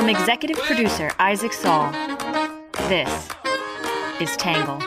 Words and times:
From 0.00 0.08
executive 0.08 0.56
producer 0.56 1.10
Isaac 1.18 1.52
Saul, 1.52 1.92
this 2.88 3.28
is 4.18 4.34
Tangle. 4.38 4.78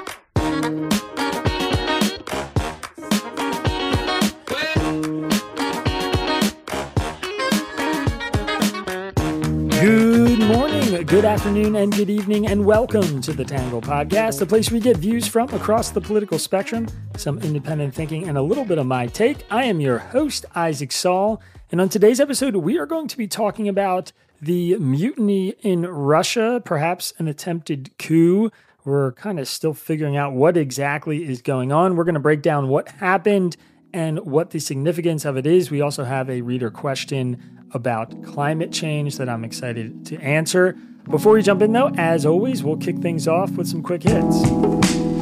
Good 9.70 10.40
morning, 10.40 11.06
good 11.06 11.26
afternoon, 11.26 11.76
and 11.76 11.96
good 11.96 12.10
evening, 12.10 12.48
and 12.48 12.66
welcome 12.66 13.22
to 13.22 13.34
the 13.34 13.46
Tangle 13.46 13.82
Podcast, 13.82 14.40
the 14.40 14.48
place 14.48 14.72
we 14.72 14.80
get 14.80 14.98
views 14.98 15.28
from 15.28 15.48
across 15.50 15.92
the 15.92 16.02
political 16.02 16.40
spectrum, 16.40 16.88
some 17.18 17.38
independent 17.38 17.94
thinking, 17.94 18.28
and 18.28 18.36
a 18.36 18.42
little 18.42 18.66
bit 18.66 18.80
of 18.80 18.88
my 18.88 19.06
take. 19.06 19.46
I 19.52 19.66
am 19.66 19.80
your 19.80 20.00
host, 20.00 20.48
Isaac 20.56 20.92
Saul, 20.92 21.40
and 21.72 21.80
on 21.80 21.90
today's 21.90 22.20
episode, 22.20 22.56
we 22.56 22.80
are 22.80 22.88
going 22.88 23.08
to 23.10 23.18
be 23.18 23.28
talking 23.28 23.70
about 23.70 24.12
the 24.44 24.78
mutiny 24.78 25.50
in 25.62 25.86
Russia, 25.86 26.62
perhaps 26.64 27.14
an 27.18 27.28
attempted 27.28 27.98
coup. 27.98 28.52
We're 28.84 29.14
kind 29.14 29.40
of 29.40 29.48
still 29.48 29.74
figuring 29.74 30.18
out 30.18 30.34
what 30.34 30.58
exactly 30.58 31.24
is 31.24 31.42
going 31.42 31.72
on. 31.72 31.96
We're 31.96 32.04
going 32.04 32.16
to 32.16 32.20
break 32.20 32.42
down 32.42 32.68
what 32.68 32.90
happened 32.90 33.56
and 33.94 34.20
what 34.20 34.50
the 34.50 34.60
significance 34.60 35.24
of 35.24 35.38
it 35.38 35.48
is. 35.48 35.72
We 35.72 35.80
also 35.80 36.04
have 36.04 36.30
a 36.30 36.42
reader 36.42 36.70
question 36.70 37.68
about 37.74 38.24
climate 38.24 38.72
change 38.72 39.18
that 39.18 39.30
I'm 39.30 39.46
excited 39.46 40.06
to 40.08 40.20
answer. 40.20 40.74
Before 41.10 41.34
we 41.34 41.42
jump 41.42 41.62
in, 41.62 41.72
though, 41.72 41.92
as 41.96 42.26
always, 42.26 42.64
we'll 42.64 42.78
kick 42.78 42.98
things 42.98 43.28
off 43.28 43.52
with 43.52 43.68
some 43.68 43.82
quick 43.82 44.04
hits. 44.04 45.13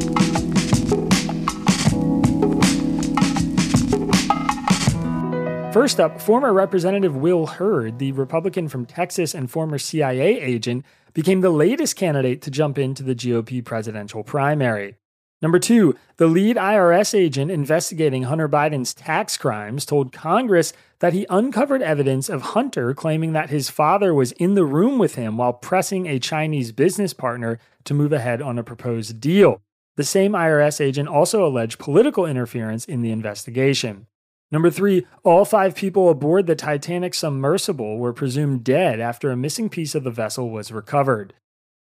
First 5.71 6.02
up, 6.02 6.20
former 6.20 6.52
Representative 6.52 7.16
Will 7.16 7.48
Hurd, 7.48 7.98
the 7.98 8.11
Republican 8.11 8.67
from 8.67 8.85
Texas 8.85 9.34
and 9.34 9.49
former 9.49 9.77
CIA 9.77 10.41
agent, 10.41 10.83
became 11.14 11.39
the 11.39 11.50
latest 11.50 11.95
candidate 11.95 12.41
to 12.41 12.52
jump 12.52 12.77
into 12.77 13.03
the 13.03 13.16
GOP 13.16 13.64
presidential 13.64 14.22
primary. 14.22 14.95
Number 15.42 15.59
two, 15.59 15.95
the 16.17 16.27
lead 16.27 16.58
IRS 16.58 17.17
agent 17.17 17.52
investigating 17.52 18.23
Hunter 18.23 18.49
Biden's 18.49 18.94
tax 18.94 19.38
crimes 19.38 19.86
told 19.86 20.11
Congress 20.11 20.73
that 20.99 21.14
he 21.14 21.25
uncovered 21.30 21.81
evidence 21.81 22.27
of 22.27 22.42
Hunter 22.42 22.94
claiming 22.94 23.31
that 23.31 23.49
his 23.49 23.69
father 23.69 24.14
was 24.14 24.33
in 24.33 24.55
the 24.55 24.66
room 24.66 24.99
with 24.99 25.16
him 25.16 25.38
while 25.38 25.53
pressing 25.53 26.05
a 26.05 26.19
Chinese 26.19 26.73
business 26.73 27.14
partner 27.14 27.59
to 27.86 27.94
move 27.94 28.11
ahead 28.11 28.42
on 28.42 28.59
a 28.59 28.64
proposed 28.64 29.22
deal. 29.22 29.61
The 29.95 30.03
same 30.03 30.33
IRS 30.33 30.81
agent 30.81 31.08
also 31.08 31.47
alleged 31.47 31.80
political 31.80 32.25
interference 32.25 32.83
in 32.83 33.02
the 33.02 33.11
investigation. 33.11 34.08
Number 34.52 34.69
three, 34.69 35.07
all 35.23 35.45
five 35.45 35.75
people 35.75 36.09
aboard 36.09 36.45
the 36.45 36.55
Titanic 36.55 37.13
submersible 37.13 37.97
were 37.97 38.11
presumed 38.11 38.63
dead 38.66 38.99
after 38.99 39.31
a 39.31 39.38
missing 39.38 39.69
piece 39.69 39.95
of 39.95 40.03
the 40.03 40.11
vessel 40.11 40.49
was 40.49 40.73
recovered. 40.73 41.33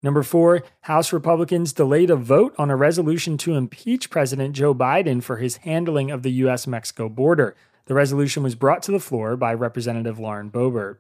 Number 0.03 0.23
four, 0.23 0.63
House 0.83 1.13
Republicans 1.13 1.73
delayed 1.73 2.11
a 2.11 2.17
vote 2.17 2.55
on 2.59 2.71
a 2.71 2.77
resolution 2.77 3.37
to 3.39 3.55
impeach 3.55 4.11
President 4.11 4.55
Joe 4.55 4.75
Biden 4.75 5.23
for 5.23 5.39
his 5.39 5.59
handling 5.59 6.11
of 6.11 6.23
the 6.23 6.33
U.S. 6.33 6.67
Mexico 6.67 7.09
border. 7.09 7.55
The 7.87 7.95
resolution 7.95 8.43
was 8.43 8.55
brought 8.55 8.83
to 8.85 8.93
the 8.93 9.01
floor 9.01 9.37
by 9.37 9.53
Representative 9.53 10.19
Lauren 10.19 10.51
Boebert. 10.51 10.99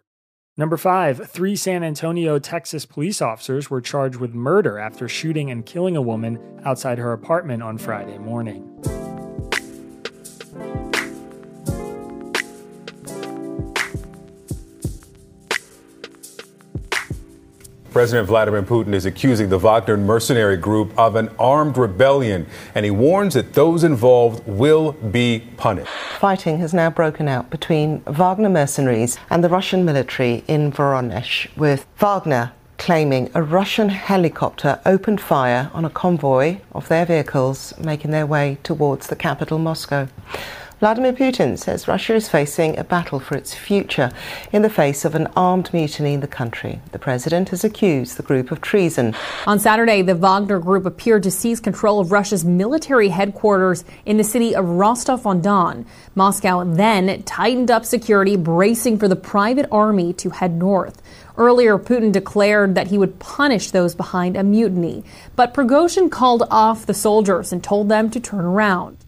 Number 0.56 0.76
five, 0.76 1.30
three 1.30 1.56
San 1.56 1.82
Antonio, 1.82 2.38
Texas 2.38 2.86
police 2.86 3.20
officers 3.20 3.68
were 3.70 3.80
charged 3.80 4.16
with 4.16 4.34
murder 4.34 4.78
after 4.78 5.08
shooting 5.08 5.50
and 5.50 5.66
killing 5.66 5.96
a 5.96 6.02
woman 6.02 6.38
outside 6.64 6.98
her 6.98 7.12
apartment 7.12 7.62
on 7.62 7.76
Friday 7.76 8.18
morning. 8.18 8.70
President 17.94 18.26
Vladimir 18.26 18.64
Putin 18.64 18.92
is 18.92 19.06
accusing 19.06 19.50
the 19.50 19.56
Wagner 19.56 19.96
mercenary 19.96 20.56
group 20.56 20.92
of 20.98 21.14
an 21.14 21.30
armed 21.38 21.78
rebellion, 21.78 22.44
and 22.74 22.84
he 22.84 22.90
warns 22.90 23.34
that 23.34 23.52
those 23.52 23.84
involved 23.84 24.44
will 24.48 24.90
be 24.90 25.44
punished. 25.56 25.92
Fighting 26.18 26.58
has 26.58 26.74
now 26.74 26.90
broken 26.90 27.28
out 27.28 27.50
between 27.50 28.00
Wagner 28.00 28.48
mercenaries 28.48 29.16
and 29.30 29.44
the 29.44 29.48
Russian 29.48 29.84
military 29.84 30.42
in 30.48 30.72
Voronezh, 30.72 31.56
with 31.56 31.86
Wagner 31.98 32.50
claiming 32.78 33.30
a 33.32 33.44
Russian 33.44 33.90
helicopter 33.90 34.80
opened 34.84 35.20
fire 35.20 35.70
on 35.72 35.84
a 35.84 35.90
convoy 35.90 36.58
of 36.72 36.88
their 36.88 37.06
vehicles 37.06 37.78
making 37.78 38.10
their 38.10 38.26
way 38.26 38.58
towards 38.64 39.06
the 39.06 39.14
capital, 39.14 39.60
Moscow. 39.60 40.08
Vladimir 40.84 41.14
Putin 41.14 41.58
says 41.58 41.88
Russia 41.88 42.14
is 42.14 42.28
facing 42.28 42.78
a 42.78 42.84
battle 42.84 43.18
for 43.18 43.38
its 43.38 43.54
future 43.54 44.12
in 44.52 44.60
the 44.60 44.68
face 44.68 45.06
of 45.06 45.14
an 45.14 45.26
armed 45.28 45.72
mutiny 45.72 46.12
in 46.12 46.20
the 46.20 46.26
country. 46.26 46.78
The 46.92 46.98
president 46.98 47.48
has 47.48 47.64
accused 47.64 48.18
the 48.18 48.22
group 48.22 48.50
of 48.50 48.60
treason. 48.60 49.16
On 49.46 49.58
Saturday, 49.58 50.02
the 50.02 50.14
Wagner 50.14 50.58
group 50.58 50.84
appeared 50.84 51.22
to 51.22 51.30
seize 51.30 51.58
control 51.58 52.00
of 52.00 52.12
Russia's 52.12 52.44
military 52.44 53.08
headquarters 53.08 53.82
in 54.04 54.18
the 54.18 54.24
city 54.24 54.54
of 54.54 54.68
Rostov 54.68 55.26
on 55.26 55.40
Don. 55.40 55.86
Moscow 56.14 56.64
then 56.64 57.22
tightened 57.22 57.70
up 57.70 57.86
security, 57.86 58.36
bracing 58.36 58.98
for 58.98 59.08
the 59.08 59.16
private 59.16 59.66
army 59.72 60.12
to 60.12 60.28
head 60.28 60.52
north. 60.52 61.00
Earlier, 61.38 61.78
Putin 61.78 62.12
declared 62.12 62.74
that 62.74 62.88
he 62.88 62.98
would 62.98 63.18
punish 63.18 63.70
those 63.70 63.94
behind 63.94 64.36
a 64.36 64.44
mutiny, 64.44 65.02
but 65.34 65.54
Prigozhin 65.54 66.10
called 66.10 66.46
off 66.50 66.84
the 66.84 66.92
soldiers 66.92 67.54
and 67.54 67.64
told 67.64 67.88
them 67.88 68.10
to 68.10 68.20
turn 68.20 68.44
around. 68.44 68.98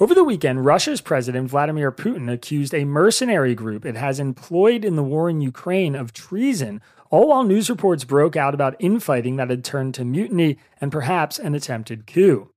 Over 0.00 0.14
the 0.14 0.22
weekend, 0.22 0.64
Russia's 0.64 1.00
President 1.00 1.50
Vladimir 1.50 1.90
Putin 1.90 2.32
accused 2.32 2.72
a 2.72 2.84
mercenary 2.84 3.56
group 3.56 3.84
it 3.84 3.96
has 3.96 4.20
employed 4.20 4.84
in 4.84 4.94
the 4.94 5.02
war 5.02 5.28
in 5.28 5.40
Ukraine 5.40 5.96
of 5.96 6.12
treason, 6.12 6.80
all 7.10 7.26
while 7.26 7.42
news 7.42 7.68
reports 7.68 8.04
broke 8.04 8.36
out 8.36 8.54
about 8.54 8.76
infighting 8.78 9.34
that 9.36 9.50
had 9.50 9.64
turned 9.64 9.94
to 9.94 10.04
mutiny 10.04 10.56
and 10.80 10.92
perhaps 10.92 11.40
an 11.40 11.56
attempted 11.56 12.06
coup. 12.06 12.48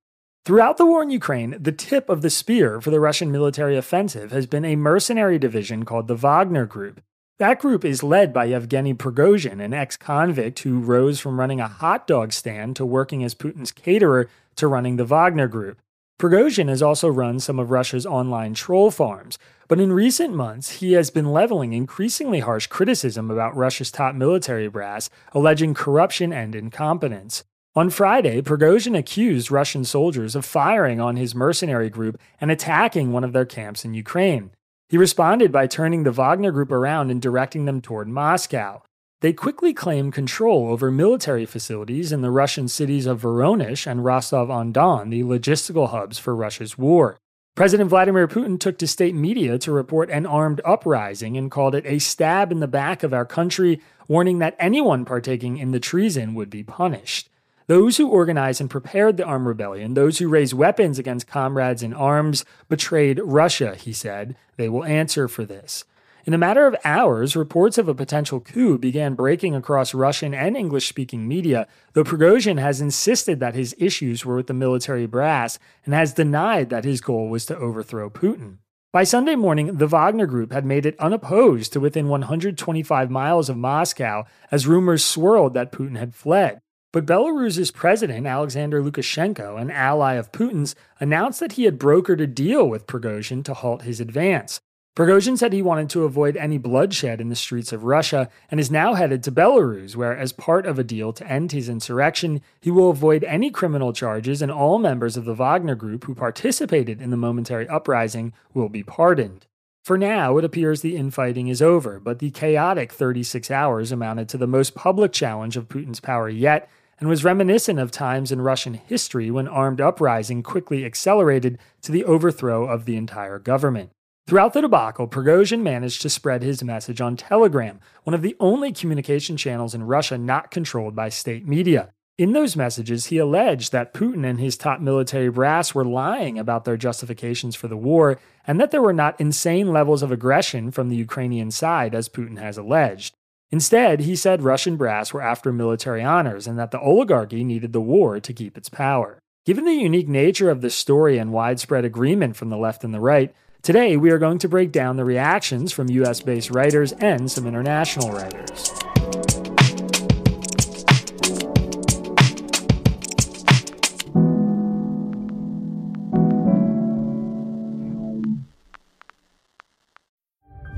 Throughout 0.46 0.78
the 0.78 0.86
war 0.86 1.02
in 1.02 1.10
Ukraine, 1.10 1.58
the 1.60 1.72
tip 1.72 2.10
of 2.10 2.22
the 2.22 2.30
spear 2.30 2.80
for 2.80 2.92
the 2.92 3.00
Russian 3.00 3.32
military 3.32 3.76
offensive 3.76 4.32
has 4.32 4.46
been 4.46 4.66
a 4.66 4.76
mercenary 4.76 5.40
division 5.40 5.84
called 5.84 6.08
the 6.08 6.16
Wagner 6.16 6.68
Group. 6.68 7.02
That 7.40 7.58
group 7.58 7.84
is 7.84 8.04
led 8.04 8.34
by 8.34 8.46
Yevgeny 8.46 8.94
Prigozhin, 8.94 9.60
an 9.60 9.74
ex 9.74 9.98
convict 9.98 10.60
who 10.60 10.80
rose 10.80 11.20
from 11.20 11.40
running 11.40 11.60
a 11.60 11.68
hot 11.68 12.06
dog 12.06 12.34
stand 12.34 12.76
to 12.76 12.86
working 12.86 13.24
as 13.24 13.34
Putin's 13.34 13.72
caterer 13.72 14.30
to 14.58 14.68
running 14.68 14.98
the 14.98 15.06
Wagner 15.06 15.48
Group. 15.48 15.80
Prigozhin 16.22 16.70
has 16.70 16.84
also 16.84 17.10
run 17.10 17.40
some 17.40 17.58
of 17.58 17.72
Russia's 17.72 18.06
online 18.06 18.54
troll 18.54 18.92
farms, 18.92 19.40
but 19.68 19.80
in 19.80 19.92
recent 19.92 20.36
months, 20.36 20.74
he 20.74 20.94
has 20.94 21.10
been 21.10 21.32
leveling 21.32 21.74
increasingly 21.74 22.42
harsh 22.42 22.68
criticism 22.68 23.32
about 23.32 23.56
Russia's 23.56 23.90
top 23.90 24.14
military 24.14 24.68
brass, 24.68 25.10
alleging 25.32 25.74
corruption 25.74 26.32
and 26.32 26.54
incompetence. 26.54 27.44
On 27.76 27.90
Friday, 27.90 28.40
Prigozhin 28.44 28.96
accused 28.96 29.50
Russian 29.50 29.84
soldiers 29.84 30.36
of 30.36 30.46
firing 30.46 31.02
on 31.02 31.16
his 31.16 31.34
mercenary 31.34 31.90
group 31.90 32.22
and 32.40 32.52
attacking 32.52 33.12
one 33.12 33.24
of 33.24 33.34
their 33.34 33.44
camps 33.44 33.84
in 33.84 33.96
Ukraine. 33.96 34.52
He 34.90 35.00
responded 35.00 35.52
by 35.52 35.66
turning 35.66 36.04
the 36.04 36.12
Wagner 36.12 36.52
group 36.52 36.72
around 36.72 37.10
and 37.10 37.20
directing 37.20 37.66
them 37.66 37.82
toward 37.82 38.08
Moscow. 38.08 38.84
They 39.22 39.34
quickly 39.34 39.72
claimed 39.72 40.14
control 40.14 40.72
over 40.72 40.90
military 40.90 41.46
facilities 41.46 42.12
in 42.12 42.22
the 42.22 42.32
Russian 42.32 42.68
cities 42.68 43.06
of 43.06 43.22
Voronezh 43.22 43.86
and 43.86 44.04
Rostov 44.04 44.50
on 44.50 44.72
Don, 44.72 45.12
the 45.12 45.22
logistical 45.22 45.92
hubs 45.92 46.18
for 46.18 46.36
Russia's 46.36 46.76
war. 46.76 47.20
President 47.54 47.92
Vladimir 47.92 48.28
Putin 48.28 48.60
took 48.60 48.80
to 48.80 48.88
state 48.88 49.14
media 49.14 49.60
to 49.60 49.72
report 49.72 50.10
an 50.10 50.26
armed 50.26 50.60
uprising 50.66 51.38
and 51.38 51.52
called 51.52 51.76
it 51.76 51.86
a 51.86 52.00
stab 52.00 52.52
in 52.52 52.62
the 52.62 52.68
back 52.68 53.04
of 53.04 53.14
our 53.14 53.26
country, 53.26 53.80
warning 54.08 54.40
that 54.40 54.56
anyone 54.58 55.06
partaking 55.06 55.58
in 55.58 55.70
the 55.70 55.80
treason 55.80 56.34
would 56.34 56.50
be 56.50 56.64
punished. 56.64 57.30
Those 57.68 57.98
who 57.98 58.10
organized 58.10 58.60
and 58.60 58.72
prepared 58.72 59.18
the 59.18 59.24
armed 59.24 59.46
rebellion, 59.46 59.94
those 59.94 60.18
who 60.18 60.30
raised 60.30 60.54
weapons 60.54 60.98
against 60.98 61.28
comrades 61.28 61.84
in 61.84 61.94
arms, 61.94 62.44
betrayed 62.70 63.22
Russia, 63.24 63.76
he 63.76 63.94
said. 63.94 64.36
They 64.58 64.68
will 64.68 64.84
answer 64.84 65.28
for 65.28 65.46
this. 65.46 65.84
In 66.24 66.36
a 66.36 66.38
matter 66.38 66.68
of 66.68 66.76
hours, 66.86 67.36
reports 67.36 67.80
of 67.80 67.88
a 67.88 67.96
potential 67.96 68.40
coup 68.40 68.78
began 68.78 69.16
breaking 69.16 69.56
across 69.56 69.96
Russian 69.96 70.36
and 70.36 70.56
English 70.56 70.88
speaking 70.88 71.28
media, 71.28 71.68
though 71.94 72.04
Prigozhin 72.04 72.60
has 72.60 72.80
insisted 72.80 73.40
that 73.40 73.56
his 73.56 73.76
issues 73.80 74.24
were 74.24 74.36
with 74.36 74.46
the 74.46 74.54
military 74.54 75.08
brass 75.08 75.58
and 75.84 75.96
has 75.96 76.14
denied 76.14 76.70
that 76.70 76.86
his 76.86 77.02
goal 77.02 77.28
was 77.28 77.46
to 77.48 77.58
overthrow 77.58 78.10
Putin. 78.10 78.58
By 78.94 79.04
Sunday 79.04 79.36
morning, 79.36 79.78
the 79.78 79.88
Wagner 79.88 80.28
Group 80.28 80.52
had 80.52 80.66
made 80.66 80.86
it 80.86 81.00
unopposed 81.00 81.74
to 81.74 81.80
within 81.80 82.08
125 82.08 83.10
miles 83.10 83.50
of 83.50 83.58
Moscow 83.58 84.26
as 84.52 84.68
rumors 84.68 85.04
swirled 85.04 85.54
that 85.56 85.72
Putin 85.72 85.98
had 85.98 86.14
fled. 86.14 86.60
But 86.92 87.06
Belarus's 87.06 87.72
president, 87.72 88.28
Alexander 88.28 88.84
Lukashenko, 88.84 89.60
an 89.60 89.72
ally 89.72 90.16
of 90.16 90.32
Putin's, 90.34 90.76
announced 91.00 91.40
that 91.40 91.54
he 91.54 91.64
had 91.64 91.80
brokered 91.80 92.22
a 92.22 92.28
deal 92.28 92.68
with 92.68 92.86
Prigozhin 92.86 93.44
to 93.46 93.54
halt 93.54 93.84
his 93.84 94.02
advance. 94.02 94.60
Prigozhin 94.94 95.38
said 95.38 95.54
he 95.54 95.62
wanted 95.62 95.90
to 95.92 96.04
avoid 96.04 96.36
any 96.36 96.58
bloodshed 96.58 97.22
in 97.22 97.30
the 97.30 97.36
streets 97.36 97.72
of 97.72 97.86
Russia 97.86 98.30
and 98.50 98.60
is 98.60 98.70
now 98.70 98.94
headed 98.94 99.24
to 99.24 99.32
Belarus, 99.32 99.96
where, 99.96 100.18
as 100.18 100.34
part 100.34 100.66
of 100.66 100.78
a 100.78 100.84
deal 100.84 101.14
to 101.14 101.26
end 101.26 101.54
his 101.54 101.70
insurrection, 101.70 102.42
he 102.60 102.70
will 102.70 102.90
avoid 102.90 103.24
any 103.24 103.52
criminal 103.52 103.94
charges 103.94 104.42
and 104.42 104.52
all 104.52 104.80
members 104.80 105.16
of 105.16 105.24
the 105.24 105.34
Wagner 105.34 105.76
group 105.76 106.04
who 106.04 106.14
participated 106.14 107.02
in 107.02 107.10
the 107.10 107.16
momentary 107.16 107.70
uprising 107.70 108.34
will 108.54 108.68
be 108.68 108.84
pardoned. 108.84 109.48
For 109.82 109.98
now, 109.98 110.38
it 110.38 110.44
appears 110.44 110.82
the 110.82 110.98
infighting 110.98 111.48
is 111.48 111.62
over, 111.62 111.98
but 111.98 112.20
the 112.20 112.30
chaotic 112.30 112.92
36 112.92 113.50
hours 113.50 113.94
amounted 113.94 114.28
to 114.30 114.38
the 114.38 114.46
most 114.46 114.76
public 114.76 115.14
challenge 115.14 115.56
of 115.56 115.70
Putin's 115.70 116.02
power 116.02 116.28
yet 116.28 116.70
and 117.00 117.08
was 117.08 117.24
reminiscent 117.24 117.80
of 117.80 117.92
times 117.92 118.30
in 118.30 118.42
Russian 118.42 118.74
history 118.74 119.32
when 119.32 119.48
armed 119.48 119.80
uprising 119.80 120.44
quickly 120.44 120.84
accelerated 120.84 121.58
to 121.82 121.94
the 121.94 122.04
overthrow 122.04 122.68
of 122.68 122.84
the 122.84 122.98
entire 122.98 123.40
government. 123.40 123.92
Throughout 124.32 124.54
the 124.54 124.62
debacle, 124.62 125.10
Prigozhin 125.10 125.62
managed 125.62 126.02
to 126.04 126.10
spread 126.10 126.42
his 126.42 126.64
message 126.64 127.02
on 127.02 127.18
Telegram, 127.18 127.82
one 128.06 128.14
of 128.14 128.22
the 128.22 128.38
only 128.40 128.72
communication 128.72 129.36
channels 129.36 129.76
in 129.76 129.84
Russia 129.84 130.18
not 130.18 130.52
controlled 130.52 130.96
by 130.96 131.10
state 131.10 131.46
media. 131.46 131.90
In 132.18 132.32
those 132.32 132.56
messages, 132.56 133.08
he 133.08 133.18
alleged 133.18 133.74
that 133.74 133.94
Putin 133.94 134.26
and 134.26 134.40
his 134.40 134.56
top 134.56 134.80
military 134.80 135.28
brass 135.28 135.76
were 135.76 135.84
lying 135.84 136.40
about 136.40 136.64
their 136.64 136.78
justifications 136.78 137.58
for 137.58 137.68
the 137.68 137.76
war 137.76 138.22
and 138.48 138.58
that 138.58 138.72
there 138.72 138.82
were 138.82 138.94
not 138.94 139.20
insane 139.20 139.74
levels 139.74 140.02
of 140.02 140.14
aggression 140.14 140.72
from 140.72 140.88
the 140.88 140.96
Ukrainian 140.96 141.52
side, 141.52 141.94
as 141.94 142.08
Putin 142.08 142.38
has 142.38 142.58
alleged. 142.58 143.14
Instead, 143.50 144.00
he 144.00 144.16
said 144.16 144.44
Russian 144.44 144.78
brass 144.78 145.12
were 145.12 145.22
after 145.22 145.52
military 145.52 146.06
honors 146.06 146.48
and 146.48 146.58
that 146.58 146.72
the 146.72 146.80
oligarchy 146.80 147.44
needed 147.44 147.74
the 147.74 147.82
war 147.82 148.22
to 148.22 148.32
keep 148.32 148.58
its 148.58 148.70
power. 148.70 149.20
Given 149.46 149.66
the 149.66 149.74
unique 149.74 150.08
nature 150.08 150.50
of 150.50 150.62
this 150.62 150.76
story 150.76 151.18
and 151.18 151.34
widespread 151.34 151.84
agreement 151.84 152.38
from 152.38 152.48
the 152.48 152.58
left 152.58 152.86
and 152.86 152.94
the 152.94 153.02
right, 153.02 153.36
today 153.62 153.98
we 153.98 154.10
are 154.10 154.18
going 154.18 154.38
to 154.40 154.50
break 154.50 154.72
down 154.72 154.96
the 154.96 155.06
reactions 155.06 155.72
from 155.72 155.90
US 155.90 156.22
based 156.22 156.52
writers 156.52 156.94
and 156.94 157.30
some 157.30 157.46
international 157.46 158.12
writers. 158.12 158.72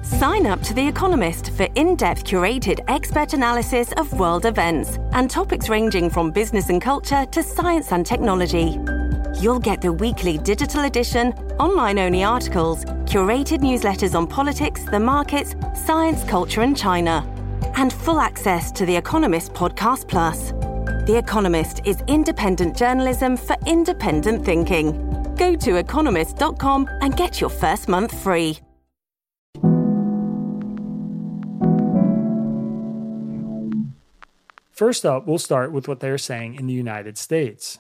Sign 0.03 0.45
up 0.45 0.62
to 0.63 0.74
The 0.74 0.88
Economist 0.88 1.51
for 1.51 1.68
in 1.75 1.95
depth 1.95 2.24
curated 2.25 2.83
expert 2.88 3.33
analysis 3.33 3.91
of 3.94 4.12
world 4.19 4.45
events 4.45 4.97
and 5.12 5.29
topics 5.29 5.69
ranging 5.69 6.09
from 6.09 6.31
business 6.31 6.69
and 6.69 6.81
culture 6.81 7.25
to 7.25 7.44
science 7.44 7.91
and 7.91 8.06
technology. 8.06 8.77
You'll 9.44 9.60
get 9.60 9.81
the 9.81 9.92
weekly 9.92 10.38
digital 10.38 10.86
edition, 10.86 11.34
online 11.60 12.00
only 12.00 12.24
articles, 12.24 12.86
curated 13.04 13.60
newsletters 13.60 14.16
on 14.16 14.25
politics, 14.25 14.86
the 14.86 15.01
markets, 15.01 15.54
science, 15.86 16.24
culture, 16.24 16.62
and 16.62 16.78
China, 16.78 17.28
and 17.75 17.92
full 17.92 18.22
access 18.22 18.72
to 18.72 18.86
The 18.86 18.95
Economist 18.95 19.51
Podcast 19.51 20.07
Plus. 20.07 20.51
The 21.07 21.18
Economist 21.22 21.81
is 21.84 22.01
independent 22.07 22.78
journalism 22.78 23.36
for 23.36 23.57
independent 23.66 24.45
thinking. 24.45 24.94
Go 25.36 25.56
to 25.56 25.75
economist.com 25.75 26.88
and 27.01 27.18
get 27.18 27.42
your 27.42 27.50
first 27.50 27.89
month 27.89 28.18
free. 28.18 28.60
First 34.72 35.06
up, 35.06 35.28
we'll 35.28 35.38
start 35.38 35.74
with 35.74 35.89
what 35.89 36.00
they're 36.00 36.18
saying 36.18 36.56
in 36.56 36.68
the 36.68 36.74
United 36.74 37.18
States. 37.18 37.80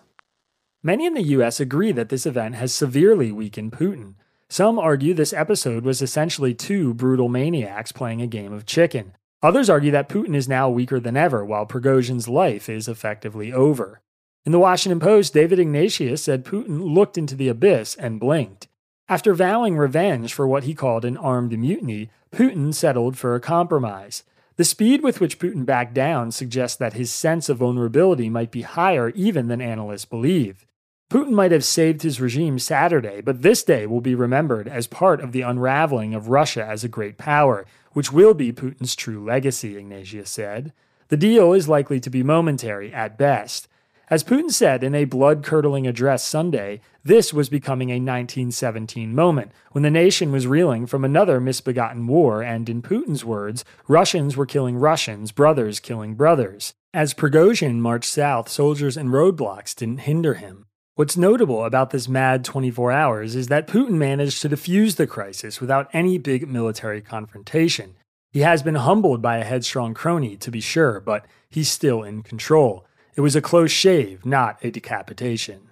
Many 0.85 1.05
in 1.05 1.13
the 1.13 1.23
US 1.37 1.61
agree 1.61 1.93
that 1.93 2.09
this 2.09 2.25
event 2.25 2.55
has 2.55 2.73
severely 2.73 3.31
weakened 3.31 3.71
Putin. 3.71 4.15
Some 4.49 4.77
argue 4.77 5.13
this 5.13 5.31
episode 5.31 5.85
was 5.85 6.01
essentially 6.01 6.53
two 6.53 6.93
brutal 6.93 7.29
maniacs 7.29 7.93
playing 7.93 8.21
a 8.21 8.27
game 8.27 8.51
of 8.51 8.65
chicken. 8.65 9.15
Others 9.41 9.69
argue 9.69 9.91
that 9.91 10.09
Putin 10.09 10.35
is 10.35 10.49
now 10.49 10.69
weaker 10.69 10.99
than 10.99 11.15
ever, 11.15 11.45
while 11.45 11.65
Prigozhin's 11.65 12.27
life 12.27 12.67
is 12.67 12.89
effectively 12.89 13.53
over. 13.53 14.01
In 14.45 14.51
the 14.51 14.59
Washington 14.59 14.99
Post, 14.99 15.33
David 15.33 15.57
Ignatius 15.57 16.21
said 16.21 16.43
Putin 16.43 16.93
looked 16.93 17.17
into 17.17 17.35
the 17.35 17.47
abyss 17.47 17.95
and 17.95 18.19
blinked. 18.19 18.67
After 19.07 19.33
vowing 19.33 19.77
revenge 19.77 20.33
for 20.33 20.45
what 20.45 20.65
he 20.65 20.75
called 20.75 21.05
an 21.05 21.15
armed 21.15 21.57
mutiny, 21.57 22.09
Putin 22.33 22.73
settled 22.73 23.17
for 23.17 23.35
a 23.35 23.39
compromise. 23.39 24.23
The 24.57 24.65
speed 24.65 25.01
with 25.01 25.21
which 25.21 25.39
Putin 25.39 25.65
backed 25.65 25.93
down 25.93 26.31
suggests 26.31 26.75
that 26.77 26.91
his 26.91 27.09
sense 27.09 27.47
of 27.47 27.59
vulnerability 27.59 28.29
might 28.29 28.51
be 28.51 28.63
higher 28.63 29.09
even 29.11 29.47
than 29.47 29.61
analysts 29.61 30.03
believe. 30.03 30.65
Putin 31.09 31.31
might 31.31 31.51
have 31.51 31.63
saved 31.63 32.01
his 32.01 32.19
regime 32.19 32.57
Saturday, 32.57 33.21
but 33.21 33.43
this 33.43 33.61
day 33.61 33.85
will 33.85 34.01
be 34.01 34.15
remembered 34.15 34.67
as 34.67 34.87
part 34.87 35.21
of 35.21 35.31
the 35.31 35.41
unraveling 35.41 36.15
of 36.15 36.29
Russia 36.29 36.65
as 36.65 36.83
a 36.83 36.87
great 36.87 37.19
power, 37.19 37.67
which 37.91 38.11
will 38.11 38.33
be 38.33 38.51
Putin's 38.51 38.95
true 38.95 39.23
legacy, 39.23 39.77
Ignatius 39.77 40.29
said. 40.29 40.73
The 41.09 41.17
deal 41.17 41.53
is 41.53 41.69
likely 41.69 41.99
to 41.99 42.09
be 42.09 42.23
momentary 42.23 42.91
at 42.91 43.17
best. 43.17 43.67
As 44.09 44.23
Putin 44.23 44.51
said 44.51 44.83
in 44.83 44.95
a 44.95 45.05
blood 45.05 45.43
curdling 45.43 45.87
address 45.87 46.23
Sunday, 46.23 46.81
this 47.03 47.33
was 47.33 47.47
becoming 47.47 47.89
a 47.89 48.01
1917 48.01 49.13
moment 49.13 49.51
when 49.71 49.83
the 49.83 49.89
nation 49.89 50.31
was 50.31 50.45
reeling 50.45 50.85
from 50.87 51.05
another 51.05 51.39
misbegotten 51.39 52.07
war, 52.07 52.41
and 52.41 52.67
in 52.69 52.81
Putin's 52.81 53.23
words, 53.23 53.63
Russians 53.87 54.35
were 54.35 54.45
killing 54.45 54.77
Russians, 54.77 55.31
brothers 55.31 55.79
killing 55.79 56.15
brothers. 56.15 56.73
As 56.93 57.13
Prigozhin 57.13 57.79
marched 57.79 58.09
south, 58.09 58.49
soldiers 58.49 58.97
and 58.97 59.09
roadblocks 59.09 59.75
didn't 59.75 59.99
hinder 59.99 60.33
him. 60.33 60.65
What's 60.95 61.17
notable 61.17 61.65
about 61.65 61.89
this 61.89 62.07
mad 62.07 62.45
24 62.45 62.91
hours 62.91 63.35
is 63.35 63.47
that 63.47 63.65
Putin 63.65 63.93
managed 63.93 64.43
to 64.43 64.49
defuse 64.49 64.95
the 64.95 65.07
crisis 65.07 65.59
without 65.59 65.89
any 65.91 66.19
big 66.19 66.47
military 66.47 67.01
confrontation. 67.01 67.95
He 68.31 68.41
has 68.41 68.61
been 68.61 68.75
humbled 68.75 69.19
by 69.19 69.37
a 69.37 69.43
headstrong 69.43 69.95
crony, 69.95 70.37
to 70.37 70.51
be 70.51 70.61
sure, 70.61 70.99
but 70.99 71.25
he's 71.49 71.71
still 71.71 72.03
in 72.03 72.21
control. 72.21 72.85
It 73.15 73.21
was 73.21 73.35
a 73.35 73.41
close 73.41 73.71
shave, 73.71 74.23
not 74.23 74.63
a 74.63 74.69
decapitation. 74.69 75.69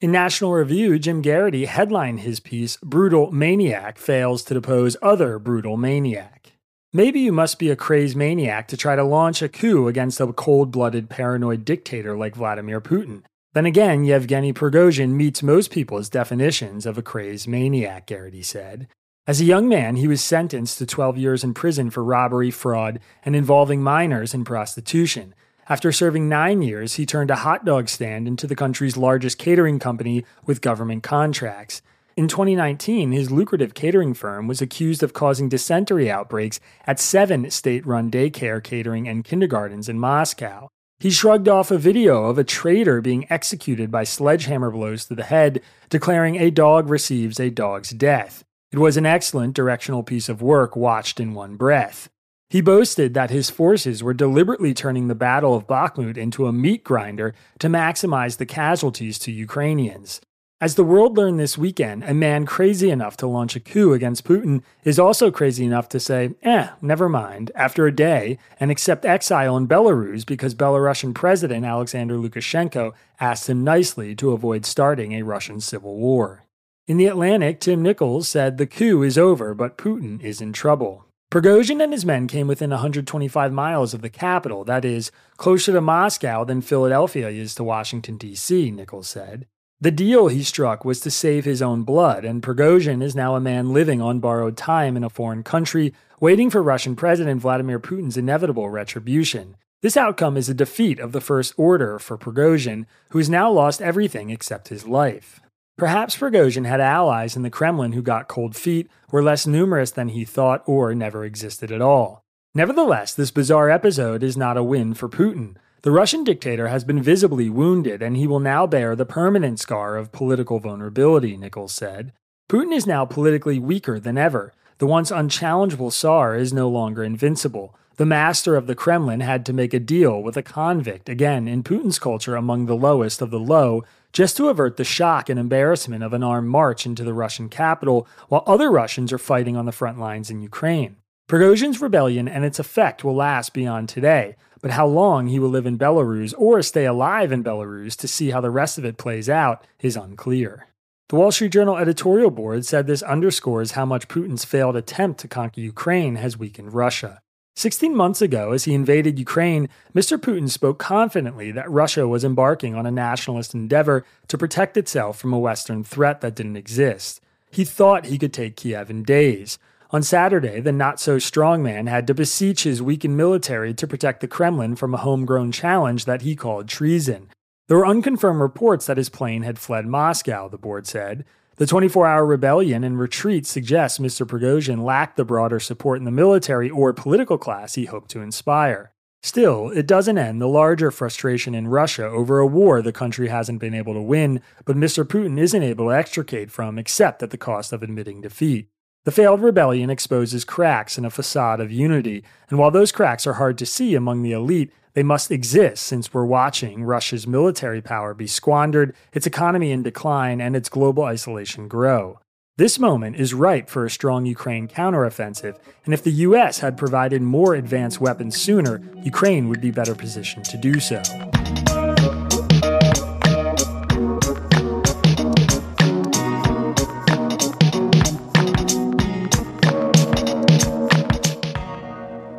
In 0.00 0.10
National 0.10 0.54
Review, 0.54 0.98
Jim 0.98 1.22
Geraghty 1.22 1.66
headlined 1.66 2.20
his 2.20 2.40
piece, 2.40 2.78
Brutal 2.78 3.30
Maniac 3.30 3.98
Fails 3.98 4.42
to 4.44 4.54
Depose 4.54 4.96
Other 5.02 5.38
Brutal 5.38 5.76
Maniac. 5.76 6.52
Maybe 6.94 7.20
you 7.20 7.32
must 7.32 7.58
be 7.58 7.68
a 7.68 7.76
crazed 7.76 8.16
maniac 8.16 8.68
to 8.68 8.78
try 8.78 8.96
to 8.96 9.04
launch 9.04 9.42
a 9.42 9.50
coup 9.50 9.86
against 9.86 10.18
a 10.18 10.32
cold 10.32 10.70
blooded, 10.70 11.10
paranoid 11.10 11.66
dictator 11.66 12.16
like 12.16 12.36
Vladimir 12.36 12.80
Putin. 12.80 13.22
Then 13.54 13.66
again, 13.66 14.04
Yevgeny 14.04 14.54
Prigozhin 14.54 15.10
meets 15.10 15.42
most 15.42 15.70
people's 15.70 16.08
definitions 16.08 16.86
of 16.86 16.96
a 16.96 17.02
crazed 17.02 17.46
maniac, 17.46 18.06
Geraghty 18.06 18.42
said. 18.42 18.88
As 19.26 19.42
a 19.42 19.44
young 19.44 19.68
man, 19.68 19.96
he 19.96 20.08
was 20.08 20.24
sentenced 20.24 20.78
to 20.78 20.86
12 20.86 21.18
years 21.18 21.44
in 21.44 21.52
prison 21.52 21.90
for 21.90 22.02
robbery, 22.02 22.50
fraud, 22.50 22.98
and 23.22 23.36
involving 23.36 23.82
minors 23.82 24.32
in 24.32 24.44
prostitution. 24.44 25.34
After 25.68 25.92
serving 25.92 26.30
nine 26.30 26.62
years, 26.62 26.94
he 26.94 27.04
turned 27.04 27.30
a 27.30 27.36
hot 27.36 27.66
dog 27.66 27.90
stand 27.90 28.26
into 28.26 28.46
the 28.46 28.56
country's 28.56 28.96
largest 28.96 29.36
catering 29.36 29.78
company 29.78 30.24
with 30.46 30.62
government 30.62 31.02
contracts. 31.02 31.82
In 32.16 32.28
2019, 32.28 33.12
his 33.12 33.30
lucrative 33.30 33.74
catering 33.74 34.14
firm 34.14 34.48
was 34.48 34.62
accused 34.62 35.02
of 35.02 35.12
causing 35.12 35.50
dysentery 35.50 36.10
outbreaks 36.10 36.58
at 36.86 36.98
seven 36.98 37.50
state 37.50 37.86
run 37.86 38.10
daycare, 38.10 38.64
catering, 38.64 39.06
and 39.06 39.24
kindergartens 39.24 39.90
in 39.90 39.98
Moscow. 39.98 40.70
He 41.02 41.10
shrugged 41.10 41.48
off 41.48 41.72
a 41.72 41.78
video 41.78 42.26
of 42.26 42.38
a 42.38 42.44
traitor 42.44 43.00
being 43.00 43.26
executed 43.28 43.90
by 43.90 44.04
sledgehammer 44.04 44.70
blows 44.70 45.06
to 45.06 45.16
the 45.16 45.24
head, 45.24 45.60
declaring 45.90 46.36
a 46.36 46.48
dog 46.48 46.88
receives 46.88 47.40
a 47.40 47.50
dog's 47.50 47.90
death. 47.90 48.44
It 48.70 48.78
was 48.78 48.96
an 48.96 49.04
excellent 49.04 49.54
directional 49.54 50.04
piece 50.04 50.28
of 50.28 50.42
work 50.42 50.76
watched 50.76 51.18
in 51.18 51.34
one 51.34 51.56
breath. 51.56 52.08
He 52.50 52.60
boasted 52.60 53.14
that 53.14 53.30
his 53.30 53.50
forces 53.50 54.00
were 54.00 54.14
deliberately 54.14 54.74
turning 54.74 55.08
the 55.08 55.16
Battle 55.16 55.56
of 55.56 55.66
Bakhmut 55.66 56.16
into 56.16 56.46
a 56.46 56.52
meat 56.52 56.84
grinder 56.84 57.34
to 57.58 57.66
maximize 57.66 58.36
the 58.36 58.46
casualties 58.46 59.18
to 59.18 59.32
Ukrainians. 59.32 60.20
As 60.62 60.76
the 60.76 60.84
world 60.84 61.16
learned 61.16 61.40
this 61.40 61.58
weekend, 61.58 62.04
a 62.04 62.14
man 62.14 62.46
crazy 62.46 62.88
enough 62.88 63.16
to 63.16 63.26
launch 63.26 63.56
a 63.56 63.60
coup 63.60 63.92
against 63.94 64.22
Putin 64.22 64.62
is 64.84 64.96
also 64.96 65.28
crazy 65.28 65.64
enough 65.64 65.88
to 65.88 65.98
say, 65.98 66.36
eh, 66.44 66.68
never 66.80 67.08
mind, 67.08 67.50
after 67.56 67.84
a 67.84 67.92
day, 67.92 68.38
and 68.60 68.70
accept 68.70 69.04
exile 69.04 69.56
in 69.56 69.66
Belarus 69.66 70.24
because 70.24 70.54
Belarusian 70.54 71.16
President 71.16 71.64
Alexander 71.64 72.14
Lukashenko 72.14 72.92
asked 73.18 73.50
him 73.50 73.64
nicely 73.64 74.14
to 74.14 74.30
avoid 74.30 74.64
starting 74.64 75.14
a 75.14 75.24
Russian 75.24 75.60
civil 75.60 75.96
war. 75.96 76.44
In 76.86 76.96
The 76.96 77.06
Atlantic, 77.06 77.58
Tom 77.58 77.82
Nichols 77.82 78.28
said 78.28 78.56
the 78.56 78.64
coup 78.64 79.02
is 79.02 79.18
over, 79.18 79.54
but 79.54 79.76
Putin 79.76 80.22
is 80.22 80.40
in 80.40 80.52
trouble. 80.52 81.06
Prigozhin 81.32 81.82
and 81.82 81.92
his 81.92 82.06
men 82.06 82.28
came 82.28 82.46
within 82.46 82.70
125 82.70 83.52
miles 83.52 83.94
of 83.94 84.00
the 84.00 84.08
capital, 84.08 84.62
that 84.62 84.84
is, 84.84 85.10
closer 85.36 85.72
to 85.72 85.80
Moscow 85.80 86.44
than 86.44 86.62
Philadelphia 86.62 87.30
is 87.30 87.56
to 87.56 87.64
Washington, 87.64 88.16
D.C., 88.16 88.70
Nichols 88.70 89.08
said. 89.08 89.48
The 89.82 89.90
deal 89.90 90.28
he 90.28 90.44
struck 90.44 90.84
was 90.84 91.00
to 91.00 91.10
save 91.10 91.44
his 91.44 91.60
own 91.60 91.82
blood, 91.82 92.24
and 92.24 92.40
Prigozhin 92.40 93.02
is 93.02 93.16
now 93.16 93.34
a 93.34 93.40
man 93.40 93.72
living 93.72 94.00
on 94.00 94.20
borrowed 94.20 94.56
time 94.56 94.96
in 94.96 95.02
a 95.02 95.10
foreign 95.10 95.42
country, 95.42 95.92
waiting 96.20 96.50
for 96.50 96.62
Russian 96.62 96.94
President 96.94 97.40
Vladimir 97.40 97.80
Putin's 97.80 98.16
inevitable 98.16 98.70
retribution. 98.70 99.56
This 99.80 99.96
outcome 99.96 100.36
is 100.36 100.48
a 100.48 100.54
defeat 100.54 101.00
of 101.00 101.10
the 101.10 101.20
First 101.20 101.54
Order 101.56 101.98
for 101.98 102.16
Prigozhin, 102.16 102.86
who 103.08 103.18
has 103.18 103.28
now 103.28 103.50
lost 103.50 103.82
everything 103.82 104.30
except 104.30 104.68
his 104.68 104.86
life. 104.86 105.40
Perhaps 105.76 106.16
Prigozhin 106.16 106.64
had 106.64 106.80
allies 106.80 107.34
in 107.34 107.42
the 107.42 107.50
Kremlin 107.50 107.90
who 107.90 108.02
got 108.02 108.28
cold 108.28 108.54
feet, 108.54 108.88
were 109.10 109.20
less 109.20 109.48
numerous 109.48 109.90
than 109.90 110.10
he 110.10 110.24
thought, 110.24 110.62
or 110.64 110.94
never 110.94 111.24
existed 111.24 111.72
at 111.72 111.82
all. 111.82 112.22
Nevertheless, 112.54 113.14
this 113.14 113.32
bizarre 113.32 113.68
episode 113.68 114.22
is 114.22 114.36
not 114.36 114.56
a 114.56 114.62
win 114.62 114.94
for 114.94 115.08
Putin. 115.08 115.56
The 115.82 115.90
Russian 115.90 116.22
dictator 116.22 116.68
has 116.68 116.84
been 116.84 117.02
visibly 117.02 117.50
wounded, 117.50 118.02
and 118.02 118.16
he 118.16 118.28
will 118.28 118.38
now 118.38 118.68
bear 118.68 118.94
the 118.94 119.04
permanent 119.04 119.58
scar 119.58 119.96
of 119.96 120.12
political 120.12 120.60
vulnerability, 120.60 121.36
Nichols 121.36 121.72
said. 121.72 122.12
Putin 122.48 122.72
is 122.72 122.86
now 122.86 123.04
politically 123.04 123.58
weaker 123.58 123.98
than 123.98 124.16
ever. 124.16 124.52
The 124.78 124.86
once 124.86 125.10
unchallengeable 125.10 125.90
Tsar 125.90 126.36
is 126.36 126.52
no 126.52 126.68
longer 126.68 127.02
invincible. 127.02 127.74
The 127.96 128.06
master 128.06 128.54
of 128.54 128.68
the 128.68 128.76
Kremlin 128.76 129.22
had 129.22 129.44
to 129.46 129.52
make 129.52 129.74
a 129.74 129.80
deal 129.80 130.22
with 130.22 130.36
a 130.36 130.42
convict, 130.42 131.08
again 131.08 131.48
in 131.48 131.64
Putin's 131.64 131.98
culture 131.98 132.36
among 132.36 132.66
the 132.66 132.76
lowest 132.76 133.20
of 133.20 133.32
the 133.32 133.40
low, 133.40 133.82
just 134.12 134.36
to 134.36 134.50
avert 134.50 134.76
the 134.76 134.84
shock 134.84 135.28
and 135.28 135.38
embarrassment 135.38 136.04
of 136.04 136.12
an 136.12 136.22
armed 136.22 136.48
march 136.48 136.86
into 136.86 137.02
the 137.02 137.12
Russian 137.12 137.48
capital, 137.48 138.06
while 138.28 138.44
other 138.46 138.70
Russians 138.70 139.12
are 139.12 139.18
fighting 139.18 139.56
on 139.56 139.66
the 139.66 139.72
front 139.72 139.98
lines 139.98 140.30
in 140.30 140.42
Ukraine. 140.42 140.94
Prigozhin's 141.26 141.80
rebellion 141.80 142.28
and 142.28 142.44
its 142.44 142.58
effect 142.58 143.02
will 143.02 143.16
last 143.16 143.52
beyond 143.52 143.88
today, 143.88 144.36
but 144.62 144.70
how 144.70 144.86
long 144.86 145.26
he 145.26 145.38
will 145.38 145.50
live 145.50 145.66
in 145.66 145.76
Belarus 145.76 146.32
or 146.38 146.62
stay 146.62 146.86
alive 146.86 147.30
in 147.30 147.44
Belarus 147.44 147.94
to 147.96 148.08
see 148.08 148.30
how 148.30 148.40
the 148.40 148.50
rest 148.50 148.78
of 148.78 148.84
it 148.86 148.96
plays 148.96 149.28
out 149.28 149.66
is 149.80 149.96
unclear. 149.96 150.68
The 151.10 151.16
Wall 151.16 151.30
Street 151.30 151.52
Journal 151.52 151.76
editorial 151.76 152.30
board 152.30 152.64
said 152.64 152.86
this 152.86 153.02
underscores 153.02 153.72
how 153.72 153.84
much 153.84 154.08
Putin's 154.08 154.46
failed 154.46 154.76
attempt 154.76 155.20
to 155.20 155.28
conquer 155.28 155.60
Ukraine 155.60 156.16
has 156.16 156.38
weakened 156.38 156.72
Russia. 156.72 157.20
16 157.54 157.94
months 157.94 158.22
ago, 158.22 158.52
as 158.52 158.64
he 158.64 158.72
invaded 158.72 159.18
Ukraine, 159.18 159.68
Mr. 159.94 160.16
Putin 160.16 160.48
spoke 160.48 160.78
confidently 160.78 161.50
that 161.52 161.70
Russia 161.70 162.08
was 162.08 162.24
embarking 162.24 162.74
on 162.74 162.86
a 162.86 162.90
nationalist 162.90 163.52
endeavor 163.52 164.06
to 164.28 164.38
protect 164.38 164.78
itself 164.78 165.18
from 165.18 165.34
a 165.34 165.38
Western 165.38 165.84
threat 165.84 166.22
that 166.22 166.34
didn't 166.34 166.56
exist. 166.56 167.20
He 167.50 167.66
thought 167.66 168.06
he 168.06 168.16
could 168.16 168.32
take 168.32 168.56
Kiev 168.56 168.88
in 168.88 169.02
days. 169.02 169.58
On 169.94 170.02
Saturday, 170.02 170.58
the 170.58 170.72
not 170.72 171.00
so 171.00 171.18
strong 171.18 171.62
man 171.62 171.86
had 171.86 172.06
to 172.06 172.14
beseech 172.14 172.62
his 172.62 172.80
weakened 172.80 173.14
military 173.14 173.74
to 173.74 173.86
protect 173.86 174.22
the 174.22 174.26
Kremlin 174.26 174.74
from 174.74 174.94
a 174.94 174.98
homegrown 174.98 175.52
challenge 175.52 176.06
that 176.06 176.22
he 176.22 176.34
called 176.34 176.66
treason. 176.66 177.28
There 177.68 177.76
were 177.76 177.86
unconfirmed 177.86 178.40
reports 178.40 178.86
that 178.86 178.96
his 178.96 179.10
plane 179.10 179.42
had 179.42 179.58
fled 179.58 179.86
Moscow, 179.86 180.48
the 180.48 180.56
board 180.56 180.86
said. 180.86 181.26
The 181.56 181.66
24 181.66 182.06
hour 182.06 182.24
rebellion 182.24 182.84
and 182.84 182.98
retreat 182.98 183.46
suggests 183.46 183.98
Mr. 183.98 184.26
Prigozhin 184.26 184.82
lacked 184.82 185.18
the 185.18 185.26
broader 185.26 185.60
support 185.60 185.98
in 185.98 186.04
the 186.04 186.10
military 186.10 186.70
or 186.70 186.94
political 186.94 187.36
class 187.36 187.74
he 187.74 187.84
hoped 187.84 188.10
to 188.12 188.22
inspire. 188.22 188.94
Still, 189.22 189.68
it 189.68 189.86
doesn't 189.86 190.16
end 190.16 190.40
the 190.40 190.48
larger 190.48 190.90
frustration 190.90 191.54
in 191.54 191.68
Russia 191.68 192.06
over 192.06 192.38
a 192.38 192.46
war 192.46 192.80
the 192.80 192.92
country 192.92 193.28
hasn't 193.28 193.60
been 193.60 193.74
able 193.74 193.92
to 193.92 194.00
win, 194.00 194.40
but 194.64 194.74
Mr. 194.74 195.04
Putin 195.04 195.38
isn't 195.38 195.62
able 195.62 195.88
to 195.88 195.94
extricate 195.94 196.50
from 196.50 196.78
except 196.78 197.22
at 197.22 197.28
the 197.28 197.36
cost 197.36 197.74
of 197.74 197.82
admitting 197.82 198.22
defeat. 198.22 198.71
The 199.04 199.10
failed 199.10 199.42
rebellion 199.42 199.90
exposes 199.90 200.44
cracks 200.44 200.96
in 200.96 201.04
a 201.04 201.10
facade 201.10 201.58
of 201.58 201.72
unity, 201.72 202.22
and 202.48 202.58
while 202.58 202.70
those 202.70 202.92
cracks 202.92 203.26
are 203.26 203.32
hard 203.32 203.58
to 203.58 203.66
see 203.66 203.96
among 203.96 204.22
the 204.22 204.30
elite, 204.30 204.72
they 204.94 205.02
must 205.02 205.32
exist 205.32 205.82
since 205.84 206.14
we're 206.14 206.24
watching 206.24 206.84
Russia's 206.84 207.26
military 207.26 207.82
power 207.82 208.14
be 208.14 208.28
squandered, 208.28 208.94
its 209.12 209.26
economy 209.26 209.72
in 209.72 209.82
decline, 209.82 210.40
and 210.40 210.54
its 210.54 210.68
global 210.68 211.02
isolation 211.02 211.66
grow. 211.66 212.20
This 212.58 212.78
moment 212.78 213.16
is 213.16 213.34
ripe 213.34 213.68
for 213.68 213.84
a 213.84 213.90
strong 213.90 214.24
Ukraine 214.24 214.68
counteroffensive, 214.68 215.58
and 215.84 215.92
if 215.92 216.04
the 216.04 216.12
US 216.28 216.60
had 216.60 216.78
provided 216.78 217.22
more 217.22 217.54
advanced 217.54 218.00
weapons 218.00 218.36
sooner, 218.40 218.80
Ukraine 219.02 219.48
would 219.48 219.60
be 219.60 219.72
better 219.72 219.96
positioned 219.96 220.44
to 220.44 220.56
do 220.56 220.78
so. 220.78 221.02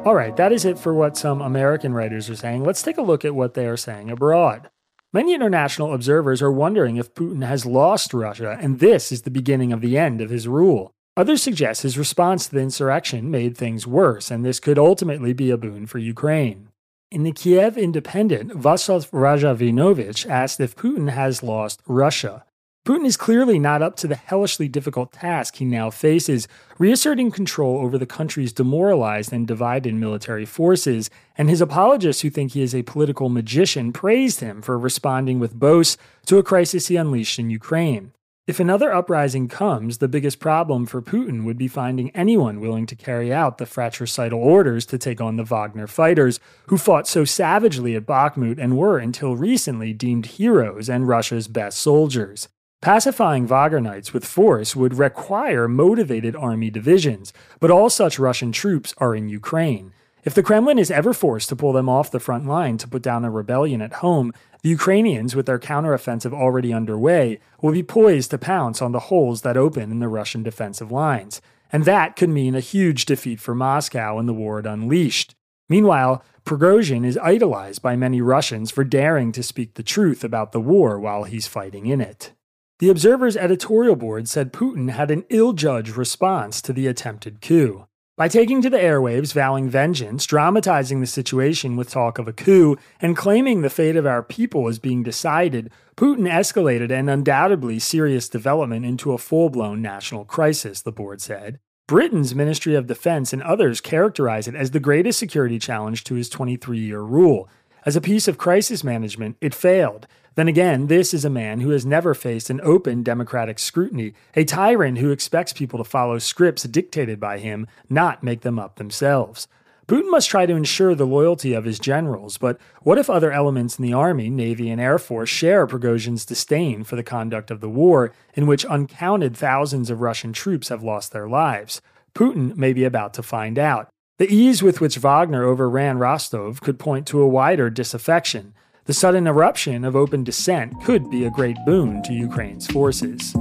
All 0.06 0.16
right, 0.16 0.36
that 0.36 0.52
is 0.52 0.66
it 0.66 0.78
for 0.78 0.94
what 0.94 1.16
some 1.16 1.42
American 1.42 1.94
writers 1.94 2.30
are 2.30 2.36
saying. 2.36 2.66
Let's 2.66 2.82
take 2.82 2.98
a 2.98 3.02
look 3.02 3.24
at 3.24 3.36
what 3.36 3.54
they 3.54 3.66
are 3.68 3.78
saying 3.78 4.12
abroad. 4.12 4.70
Many 5.14 5.34
international 5.34 5.94
observers 5.94 6.42
are 6.42 6.52
wondering 6.52 6.98
if 6.98 7.14
Putin 7.14 7.48
has 7.48 7.66
lost 7.66 8.14
Russia 8.14 8.58
and 8.60 8.80
this 8.80 9.14
is 9.14 9.22
the 9.22 9.32
beginning 9.32 9.72
of 9.72 9.80
the 9.80 9.98
end 9.98 10.20
of 10.20 10.30
his 10.30 10.46
rule. 10.46 10.92
Others 11.16 11.42
suggest 11.42 11.84
his 11.84 11.98
response 11.98 12.48
to 12.48 12.56
the 12.56 12.62
insurrection 12.62 13.32
made 13.32 13.56
things 13.56 13.88
worse, 13.88 14.30
and 14.30 14.44
this 14.44 14.60
could 14.60 14.78
ultimately 14.78 15.32
be 15.32 15.52
a 15.52 15.58
boon 15.58 15.86
for 15.86 16.00
Ukraine. 16.00 16.68
In 17.10 17.24
the 17.24 17.32
Kiev 17.32 17.78
Independent, 17.78 18.52
Vasyl 18.52 19.10
Rajavinovich 19.10 20.30
asked 20.30 20.60
if 20.60 20.76
Putin 20.76 21.12
has 21.12 21.44
lost 21.44 21.82
Russia. 21.88 22.44
Putin 22.86 23.06
is 23.06 23.16
clearly 23.16 23.58
not 23.58 23.82
up 23.82 23.96
to 23.96 24.08
the 24.08 24.16
hellishly 24.16 24.68
difficult 24.68 25.14
task 25.14 25.56
he 25.56 25.64
now 25.64 25.90
faces, 25.90 26.50
reasserting 26.78 27.32
control 27.32 27.78
over 27.78 27.98
the 27.98 28.06
country's 28.06 28.52
demoralized 28.52 29.32
and 29.32 29.48
divided 29.48 29.94
military 29.94 30.44
forces, 30.44 31.10
and 31.38 31.50
his 31.50 31.62
apologists 31.62 32.24
who 32.24 32.30
think 32.30 32.52
he 32.52 32.62
is 32.62 32.76
a 32.76 32.84
political 32.84 33.30
magician 33.30 33.94
praised 33.94 34.42
him 34.42 34.62
for 34.62 34.78
responding 34.78 35.40
with 35.40 35.58
boasts 35.58 35.96
to 36.26 36.38
a 36.38 36.44
crisis 36.44 36.88
he 36.88 36.98
unleashed 36.98 37.40
in 37.40 37.50
Ukraine. 37.50 38.12
If 38.48 38.60
another 38.60 38.94
uprising 38.94 39.48
comes, 39.48 40.00
the 40.00 40.10
biggest 40.10 40.42
problem 40.42 40.86
for 40.86 41.02
Putin 41.02 41.46
would 41.46 41.58
be 41.58 41.70
finding 41.70 42.10
anyone 42.10 42.60
willing 42.60 42.86
to 42.88 42.98
carry 42.98 43.32
out 43.32 43.60
the 43.60 43.66
fratricidal 43.66 44.42
orders 44.42 44.86
to 44.88 44.98
take 44.98 45.22
on 45.22 45.38
the 45.38 45.46
Wagner 45.46 45.88
fighters, 45.88 46.42
who 46.68 46.78
fought 46.78 47.08
so 47.08 47.24
savagely 47.24 47.96
at 47.96 48.06
Bakhmut 48.06 48.60
and 48.60 48.78
were, 48.78 48.98
until 48.98 49.38
recently, 49.38 49.94
deemed 49.94 50.26
heroes 50.26 50.90
and 50.90 51.08
Russia's 51.08 51.48
best 51.48 51.78
soldiers. 51.80 52.50
Pacifying 52.84 53.48
Wagnerites 53.48 54.12
with 54.12 54.26
force 54.26 54.76
would 54.76 54.98
require 54.98 55.70
motivated 55.70 56.36
army 56.36 56.70
divisions, 56.70 57.32
but 57.62 57.72
all 57.72 57.90
such 57.90 58.20
Russian 58.20 58.52
troops 58.52 58.94
are 58.98 59.16
in 59.16 59.30
Ukraine. 59.30 59.94
If 60.26 60.34
the 60.34 60.44
Kremlin 60.44 60.78
is 60.78 60.92
ever 60.92 61.14
forced 61.14 61.48
to 61.48 61.56
pull 61.56 61.72
them 61.72 61.88
off 61.88 62.12
the 62.12 62.20
front 62.20 62.46
line 62.46 62.78
to 62.80 62.88
put 62.90 63.02
down 63.02 63.24
a 63.24 63.32
rebellion 63.32 63.82
at 63.82 63.94
home, 64.04 64.34
the 64.64 64.70
Ukrainians, 64.70 65.34
with 65.34 65.46
their 65.46 65.60
counteroffensive 65.60 66.34
already 66.34 66.74
underway, 66.74 67.40
will 67.62 67.72
be 67.72 67.84
poised 67.84 68.32
to 68.32 68.38
pounce 68.38 68.82
on 68.82 68.92
the 68.92 69.08
holes 69.08 69.44
that 69.44 69.56
open 69.56 69.90
in 69.90 70.00
the 70.00 70.10
Russian 70.10 70.44
defensive 70.44 70.92
lines. 70.92 71.42
And 71.72 71.86
that 71.86 72.18
could 72.18 72.30
mean 72.30 72.54
a 72.54 72.60
huge 72.60 73.06
defeat 73.06 73.40
for 73.40 73.56
Moscow 73.56 74.20
in 74.20 74.26
the 74.26 74.34
war 74.34 74.60
it 74.60 74.66
unleashed. 74.66 75.36
Meanwhile, 75.70 76.22
Prigozhin 76.44 77.06
is 77.06 77.18
idolized 77.20 77.82
by 77.82 77.96
many 77.96 78.20
Russians 78.20 78.72
for 78.72 78.84
daring 78.84 79.32
to 79.32 79.42
speak 79.42 79.76
the 79.76 79.84
truth 79.84 80.22
about 80.22 80.52
the 80.52 80.60
war 80.60 81.00
while 81.00 81.24
he's 81.24 81.48
fighting 81.48 81.86
in 81.86 82.02
it. 82.02 82.34
The 82.80 82.90
Observer's 82.90 83.38
editorial 83.38 83.96
board 83.96 84.28
said 84.28 84.52
Putin 84.52 84.90
had 84.90 85.12
an 85.12 85.26
ill 85.30 85.54
judged 85.54 85.96
response 85.96 86.60
to 86.64 86.74
the 86.74 86.88
attempted 86.88 87.40
coup. 87.40 87.86
By 88.18 88.28
taking 88.28 88.64
to 88.64 88.70
the 88.70 88.78
airwaves, 88.78 89.34
vowing 89.34 89.70
vengeance, 89.70 90.26
dramatizing 90.26 91.00
the 91.00 91.08
situation 91.08 91.76
with 91.76 91.90
talk 91.90 92.18
of 92.18 92.28
a 92.28 92.34
coup, 92.34 92.78
and 93.00 93.18
claiming 93.18 93.62
the 93.62 93.70
fate 93.70 93.96
of 93.96 94.08
our 94.08 94.24
people 94.24 94.68
is 94.68 94.80
being 94.80 95.04
decided, 95.04 95.72
Putin 95.96 96.30
escalated 96.30 96.92
an 96.92 97.10
undoubtedly 97.10 97.78
serious 97.78 98.28
development 98.28 98.86
into 98.86 99.14
a 99.14 99.20
full 99.20 99.50
blown 99.50 99.82
national 99.82 100.26
crisis, 100.26 100.82
the 100.82 100.92
board 100.92 101.22
said. 101.22 101.60
Britain's 101.88 102.34
Ministry 102.34 102.76
of 102.76 102.88
Defense 102.88 103.34
and 103.34 103.44
others 103.44 103.82
characterize 103.82 104.48
it 104.48 104.56
as 104.56 104.72
the 104.72 104.80
greatest 104.80 105.20
security 105.20 105.60
challenge 105.60 106.04
to 106.06 106.16
his 106.16 106.30
23 106.30 106.80
year 106.80 107.02
rule. 107.02 107.50
As 107.86 107.96
a 107.96 108.02
piece 108.02 108.28
of 108.28 108.38
crisis 108.38 108.84
management, 108.84 109.38
it 109.42 109.54
failed. 109.54 110.08
Then 110.36 110.48
again, 110.48 110.88
this 110.88 111.14
is 111.14 111.26
a 111.26 111.30
man 111.30 111.60
who 111.60 111.70
has 111.70 111.86
never 111.86 112.14
faced 112.14 112.50
an 112.50 112.60
open 112.64 113.04
democratic 113.04 113.60
scrutiny, 113.60 114.14
a 114.36 114.44
tyrant 114.44 114.98
who 114.98 115.12
expects 115.12 115.54
people 115.54 115.78
to 115.78 115.84
follow 115.84 116.18
scripts 116.18 116.64
dictated 116.64 117.20
by 117.20 117.38
him, 117.38 117.68
not 117.90 118.24
make 118.24 118.42
them 118.42 118.58
up 118.58 118.78
themselves. 118.78 119.48
Putin 119.88 120.10
must 120.10 120.30
try 120.30 120.46
to 120.46 120.56
ensure 120.56 120.96
the 120.96 121.06
loyalty 121.06 121.54
of 121.54 121.66
his 121.66 121.78
generals, 121.78 122.38
but 122.38 122.58
what 122.82 122.98
if 122.98 123.10
other 123.10 123.32
elements 123.32 123.78
in 123.78 123.84
the 123.84 123.94
army, 123.94 124.30
navy, 124.30 124.70
and 124.70 124.80
air 124.80 124.98
force 124.98 125.30
share 125.30 125.68
Prigozhin's 125.68 126.26
disdain 126.26 126.84
for 126.84 126.96
the 126.96 127.04
conduct 127.04 127.52
of 127.52 127.60
the 127.60 127.70
war, 127.70 128.14
in 128.34 128.48
which 128.48 128.66
uncounted 128.66 129.36
thousands 129.36 129.90
of 129.90 130.00
Russian 130.02 130.32
troops 130.32 130.70
have 130.70 130.84
lost 130.84 131.12
their 131.12 131.28
lives? 131.28 131.82
Putin 132.16 132.56
may 132.56 132.72
be 132.72 132.86
about 132.86 133.14
to 133.16 133.24
find 133.24 133.60
out. 133.60 133.90
The 134.20 134.34
ease 134.34 134.64
with 134.64 134.80
which 134.80 134.98
Wagner 134.98 135.44
overran 135.44 135.98
Rostov 135.98 136.62
could 136.62 136.80
point 136.80 137.06
to 137.08 137.22
a 137.22 137.28
wider 137.28 137.70
disaffection. 137.70 138.54
The 138.86 138.94
sudden 138.94 139.28
eruption 139.28 139.86
of 139.86 139.96
open 139.96 140.26
dissent 140.26 140.74
could 140.84 141.10
be 141.10 141.24
a 141.24 141.30
great 141.30 141.56
boon 141.66 142.04
to 142.04 142.12
Ukraine's 142.12 142.68
forces. 142.68 143.32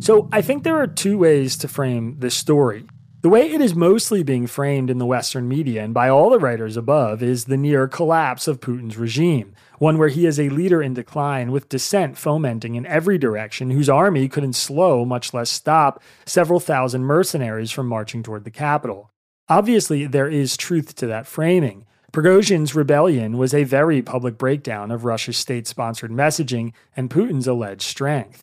So, 0.00 0.28
I 0.32 0.42
think 0.42 0.64
there 0.64 0.76
are 0.76 0.86
two 0.86 1.16
ways 1.16 1.56
to 1.58 1.68
frame 1.68 2.16
this 2.18 2.34
story. 2.34 2.84
The 3.22 3.28
way 3.28 3.48
it 3.52 3.60
is 3.60 3.76
mostly 3.76 4.24
being 4.24 4.48
framed 4.48 4.90
in 4.90 4.98
the 4.98 5.06
Western 5.06 5.46
media 5.46 5.84
and 5.84 5.94
by 5.94 6.08
all 6.08 6.28
the 6.28 6.40
writers 6.40 6.76
above 6.76 7.22
is 7.22 7.44
the 7.44 7.56
near 7.56 7.86
collapse 7.86 8.48
of 8.48 8.60
Putin's 8.60 8.96
regime, 8.96 9.54
one 9.78 9.96
where 9.96 10.08
he 10.08 10.26
is 10.26 10.40
a 10.40 10.48
leader 10.48 10.82
in 10.82 10.92
decline 10.92 11.52
with 11.52 11.68
dissent 11.68 12.18
fomenting 12.18 12.74
in 12.74 12.84
every 12.84 13.18
direction, 13.18 13.70
whose 13.70 13.88
army 13.88 14.28
couldn't 14.28 14.54
slow, 14.54 15.04
much 15.04 15.32
less 15.32 15.50
stop, 15.50 16.02
several 16.26 16.58
thousand 16.58 17.04
mercenaries 17.04 17.70
from 17.70 17.86
marching 17.86 18.24
toward 18.24 18.42
the 18.42 18.50
capital. 18.50 19.12
Obviously, 19.48 20.04
there 20.04 20.28
is 20.28 20.56
truth 20.56 20.96
to 20.96 21.06
that 21.06 21.28
framing. 21.28 21.86
Prigozhin's 22.12 22.74
rebellion 22.74 23.38
was 23.38 23.54
a 23.54 23.62
very 23.62 24.02
public 24.02 24.36
breakdown 24.36 24.90
of 24.90 25.04
Russia's 25.04 25.36
state 25.36 25.68
sponsored 25.68 26.10
messaging 26.10 26.72
and 26.96 27.08
Putin's 27.08 27.46
alleged 27.46 27.82
strength. 27.82 28.42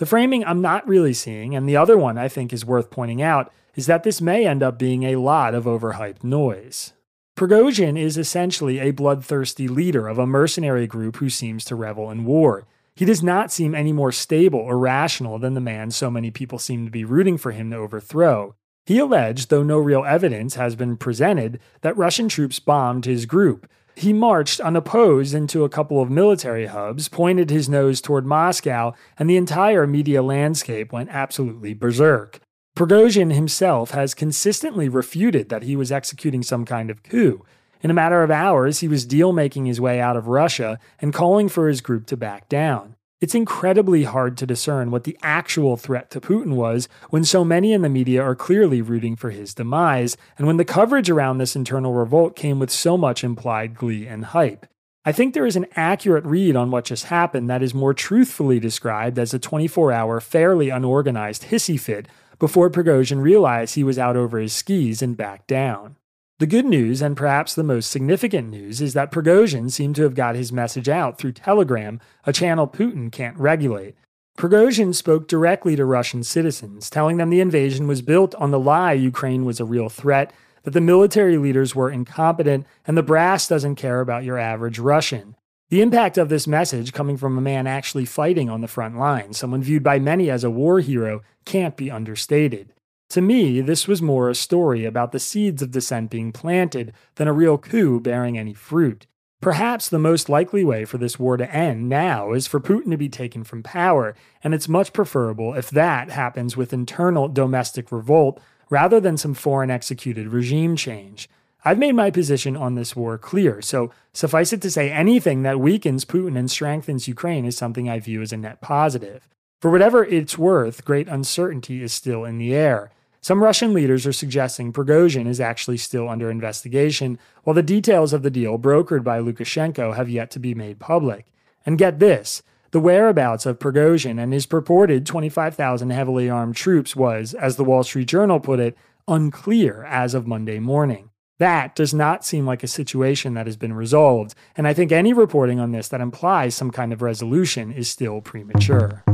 The 0.00 0.06
framing 0.06 0.46
I'm 0.46 0.62
not 0.62 0.88
really 0.88 1.12
seeing, 1.12 1.54
and 1.54 1.68
the 1.68 1.76
other 1.76 1.98
one 1.98 2.16
I 2.16 2.26
think 2.26 2.54
is 2.54 2.64
worth 2.64 2.88
pointing 2.88 3.20
out, 3.20 3.52
is 3.74 3.84
that 3.84 4.02
this 4.02 4.22
may 4.22 4.46
end 4.46 4.62
up 4.62 4.78
being 4.78 5.02
a 5.02 5.16
lot 5.16 5.54
of 5.54 5.66
overhyped 5.66 6.24
noise. 6.24 6.94
Prigozhin 7.36 7.98
is 7.98 8.16
essentially 8.16 8.78
a 8.78 8.92
bloodthirsty 8.92 9.68
leader 9.68 10.08
of 10.08 10.18
a 10.18 10.26
mercenary 10.26 10.86
group 10.86 11.16
who 11.16 11.28
seems 11.28 11.66
to 11.66 11.74
revel 11.76 12.10
in 12.10 12.24
war. 12.24 12.66
He 12.96 13.04
does 13.04 13.22
not 13.22 13.52
seem 13.52 13.74
any 13.74 13.92
more 13.92 14.10
stable 14.10 14.60
or 14.60 14.78
rational 14.78 15.38
than 15.38 15.52
the 15.52 15.60
man 15.60 15.90
so 15.90 16.10
many 16.10 16.30
people 16.30 16.58
seem 16.58 16.86
to 16.86 16.90
be 16.90 17.04
rooting 17.04 17.36
for 17.36 17.52
him 17.52 17.70
to 17.70 17.76
overthrow. 17.76 18.54
He 18.86 18.98
alleged, 18.98 19.50
though 19.50 19.62
no 19.62 19.76
real 19.76 20.06
evidence 20.06 20.54
has 20.54 20.76
been 20.76 20.96
presented, 20.96 21.60
that 21.82 21.98
Russian 21.98 22.30
troops 22.30 22.58
bombed 22.58 23.04
his 23.04 23.26
group. 23.26 23.70
He 24.00 24.14
marched 24.14 24.60
unopposed 24.60 25.34
into 25.34 25.62
a 25.62 25.68
couple 25.68 26.00
of 26.00 26.10
military 26.10 26.64
hubs, 26.64 27.10
pointed 27.10 27.50
his 27.50 27.68
nose 27.68 28.00
toward 28.00 28.24
Moscow, 28.24 28.94
and 29.18 29.28
the 29.28 29.36
entire 29.36 29.86
media 29.86 30.22
landscape 30.22 30.90
went 30.90 31.10
absolutely 31.10 31.74
berserk. 31.74 32.40
Prigozhin 32.74 33.34
himself 33.34 33.90
has 33.90 34.14
consistently 34.14 34.88
refuted 34.88 35.50
that 35.50 35.64
he 35.64 35.76
was 35.76 35.92
executing 35.92 36.42
some 36.42 36.64
kind 36.64 36.88
of 36.88 37.02
coup. 37.02 37.44
In 37.82 37.90
a 37.90 37.94
matter 37.94 38.22
of 38.22 38.30
hours, 38.30 38.80
he 38.80 38.88
was 38.88 39.04
deal 39.04 39.34
making 39.34 39.66
his 39.66 39.82
way 39.82 40.00
out 40.00 40.16
of 40.16 40.28
Russia 40.28 40.78
and 40.98 41.12
calling 41.12 41.50
for 41.50 41.68
his 41.68 41.82
group 41.82 42.06
to 42.06 42.16
back 42.16 42.48
down. 42.48 42.96
It's 43.20 43.34
incredibly 43.34 44.04
hard 44.04 44.38
to 44.38 44.46
discern 44.46 44.90
what 44.90 45.04
the 45.04 45.18
actual 45.22 45.76
threat 45.76 46.10
to 46.12 46.22
Putin 46.22 46.54
was 46.54 46.88
when 47.10 47.22
so 47.22 47.44
many 47.44 47.74
in 47.74 47.82
the 47.82 47.90
media 47.90 48.22
are 48.22 48.34
clearly 48.34 48.80
rooting 48.80 49.14
for 49.14 49.28
his 49.28 49.52
demise, 49.52 50.16
and 50.38 50.46
when 50.46 50.56
the 50.56 50.64
coverage 50.64 51.10
around 51.10 51.36
this 51.36 51.54
internal 51.54 51.92
revolt 51.92 52.34
came 52.34 52.58
with 52.58 52.70
so 52.70 52.96
much 52.96 53.22
implied 53.22 53.74
glee 53.74 54.06
and 54.06 54.24
hype. 54.26 54.64
I 55.04 55.12
think 55.12 55.34
there 55.34 55.44
is 55.44 55.56
an 55.56 55.66
accurate 55.76 56.24
read 56.24 56.56
on 56.56 56.70
what 56.70 56.86
just 56.86 57.06
happened 57.06 57.50
that 57.50 57.62
is 57.62 57.74
more 57.74 57.92
truthfully 57.92 58.58
described 58.58 59.18
as 59.18 59.34
a 59.34 59.38
24 59.38 59.92
hour, 59.92 60.18
fairly 60.20 60.70
unorganized 60.70 61.44
hissy 61.44 61.78
fit 61.78 62.08
before 62.38 62.70
Prigozhin 62.70 63.20
realized 63.20 63.74
he 63.74 63.84
was 63.84 63.98
out 63.98 64.16
over 64.16 64.38
his 64.38 64.54
skis 64.54 65.02
and 65.02 65.14
backed 65.14 65.46
down. 65.46 65.96
The 66.40 66.46
good 66.46 66.64
news, 66.64 67.02
and 67.02 67.18
perhaps 67.18 67.54
the 67.54 67.62
most 67.62 67.90
significant 67.90 68.48
news, 68.48 68.80
is 68.80 68.94
that 68.94 69.12
Prigozhin 69.12 69.70
seemed 69.70 69.94
to 69.96 70.04
have 70.04 70.14
got 70.14 70.36
his 70.36 70.50
message 70.50 70.88
out 70.88 71.18
through 71.18 71.32
Telegram, 71.32 72.00
a 72.24 72.32
channel 72.32 72.66
Putin 72.66 73.12
can't 73.12 73.36
regulate. 73.36 73.94
Prigozhin 74.38 74.94
spoke 74.94 75.28
directly 75.28 75.76
to 75.76 75.84
Russian 75.84 76.22
citizens, 76.22 76.88
telling 76.88 77.18
them 77.18 77.28
the 77.28 77.42
invasion 77.42 77.86
was 77.86 78.00
built 78.00 78.34
on 78.36 78.52
the 78.52 78.58
lie 78.58 78.94
Ukraine 78.94 79.44
was 79.44 79.60
a 79.60 79.66
real 79.66 79.90
threat, 79.90 80.32
that 80.62 80.70
the 80.70 80.80
military 80.80 81.36
leaders 81.36 81.74
were 81.74 81.90
incompetent, 81.90 82.64
and 82.86 82.96
the 82.96 83.02
brass 83.02 83.46
doesn't 83.46 83.74
care 83.74 84.00
about 84.00 84.24
your 84.24 84.38
average 84.38 84.78
Russian. 84.78 85.36
The 85.68 85.82
impact 85.82 86.16
of 86.16 86.30
this 86.30 86.46
message, 86.46 86.94
coming 86.94 87.18
from 87.18 87.36
a 87.36 87.42
man 87.42 87.66
actually 87.66 88.06
fighting 88.06 88.48
on 88.48 88.62
the 88.62 88.66
front 88.66 88.96
line, 88.96 89.34
someone 89.34 89.62
viewed 89.62 89.82
by 89.82 89.98
many 89.98 90.30
as 90.30 90.42
a 90.42 90.48
war 90.48 90.80
hero, 90.80 91.20
can't 91.44 91.76
be 91.76 91.90
understated. 91.90 92.72
To 93.10 93.20
me, 93.20 93.60
this 93.60 93.88
was 93.88 94.00
more 94.00 94.30
a 94.30 94.36
story 94.36 94.84
about 94.84 95.10
the 95.10 95.18
seeds 95.18 95.62
of 95.62 95.72
dissent 95.72 96.10
being 96.10 96.30
planted 96.30 96.92
than 97.16 97.26
a 97.26 97.32
real 97.32 97.58
coup 97.58 97.98
bearing 97.98 98.38
any 98.38 98.54
fruit. 98.54 99.08
Perhaps 99.40 99.88
the 99.88 99.98
most 99.98 100.28
likely 100.28 100.62
way 100.62 100.84
for 100.84 100.96
this 100.96 101.18
war 101.18 101.36
to 101.36 101.52
end 101.52 101.88
now 101.88 102.32
is 102.32 102.46
for 102.46 102.60
Putin 102.60 102.90
to 102.90 102.96
be 102.96 103.08
taken 103.08 103.42
from 103.42 103.64
power, 103.64 104.14
and 104.44 104.54
it's 104.54 104.68
much 104.68 104.92
preferable 104.92 105.54
if 105.54 105.70
that 105.70 106.10
happens 106.10 106.56
with 106.56 106.72
internal 106.72 107.26
domestic 107.26 107.90
revolt 107.90 108.40
rather 108.68 109.00
than 109.00 109.16
some 109.16 109.34
foreign 109.34 109.72
executed 109.72 110.28
regime 110.28 110.76
change. 110.76 111.28
I've 111.64 111.78
made 111.78 111.96
my 111.96 112.12
position 112.12 112.56
on 112.56 112.76
this 112.76 112.94
war 112.94 113.18
clear, 113.18 113.60
so 113.60 113.90
suffice 114.12 114.52
it 114.52 114.62
to 114.62 114.70
say, 114.70 114.88
anything 114.88 115.42
that 115.42 115.58
weakens 115.58 116.04
Putin 116.04 116.38
and 116.38 116.48
strengthens 116.48 117.08
Ukraine 117.08 117.44
is 117.44 117.56
something 117.56 117.88
I 117.88 117.98
view 117.98 118.22
as 118.22 118.32
a 118.32 118.36
net 118.36 118.60
positive. 118.60 119.26
For 119.60 119.68
whatever 119.68 120.04
it's 120.04 120.38
worth, 120.38 120.84
great 120.84 121.08
uncertainty 121.08 121.82
is 121.82 121.92
still 121.92 122.24
in 122.24 122.38
the 122.38 122.54
air. 122.54 122.92
Some 123.22 123.42
Russian 123.42 123.74
leaders 123.74 124.06
are 124.06 124.12
suggesting 124.12 124.72
Prigozhin 124.72 125.26
is 125.26 125.40
actually 125.40 125.76
still 125.76 126.08
under 126.08 126.30
investigation, 126.30 127.18
while 127.44 127.52
the 127.52 127.62
details 127.62 128.14
of 128.14 128.22
the 128.22 128.30
deal 128.30 128.58
brokered 128.58 129.04
by 129.04 129.20
Lukashenko 129.20 129.94
have 129.94 130.08
yet 130.08 130.30
to 130.30 130.38
be 130.38 130.54
made 130.54 130.78
public. 130.78 131.26
And 131.66 131.76
get 131.76 131.98
this 131.98 132.42
the 132.70 132.80
whereabouts 132.80 133.46
of 133.46 133.58
Prigozhin 133.58 134.22
and 134.22 134.32
his 134.32 134.46
purported 134.46 135.04
25,000 135.04 135.90
heavily 135.90 136.30
armed 136.30 136.56
troops 136.56 136.94
was, 136.96 137.34
as 137.34 137.56
the 137.56 137.64
Wall 137.64 137.82
Street 137.82 138.06
Journal 138.08 138.40
put 138.40 138.60
it, 138.60 138.78
unclear 139.08 139.84
as 139.84 140.14
of 140.14 140.26
Monday 140.26 140.60
morning. 140.60 141.10
That 141.38 141.74
does 141.74 141.92
not 141.92 142.24
seem 142.24 142.46
like 142.46 142.62
a 142.62 142.68
situation 142.68 143.34
that 143.34 143.46
has 143.46 143.56
been 143.56 143.72
resolved, 143.72 144.34
and 144.56 144.68
I 144.68 144.74
think 144.74 144.92
any 144.92 145.12
reporting 145.12 145.58
on 145.58 145.72
this 145.72 145.88
that 145.88 146.00
implies 146.00 146.54
some 146.54 146.70
kind 146.70 146.92
of 146.92 147.02
resolution 147.02 147.72
is 147.72 147.90
still 147.90 148.20
premature. 148.20 149.04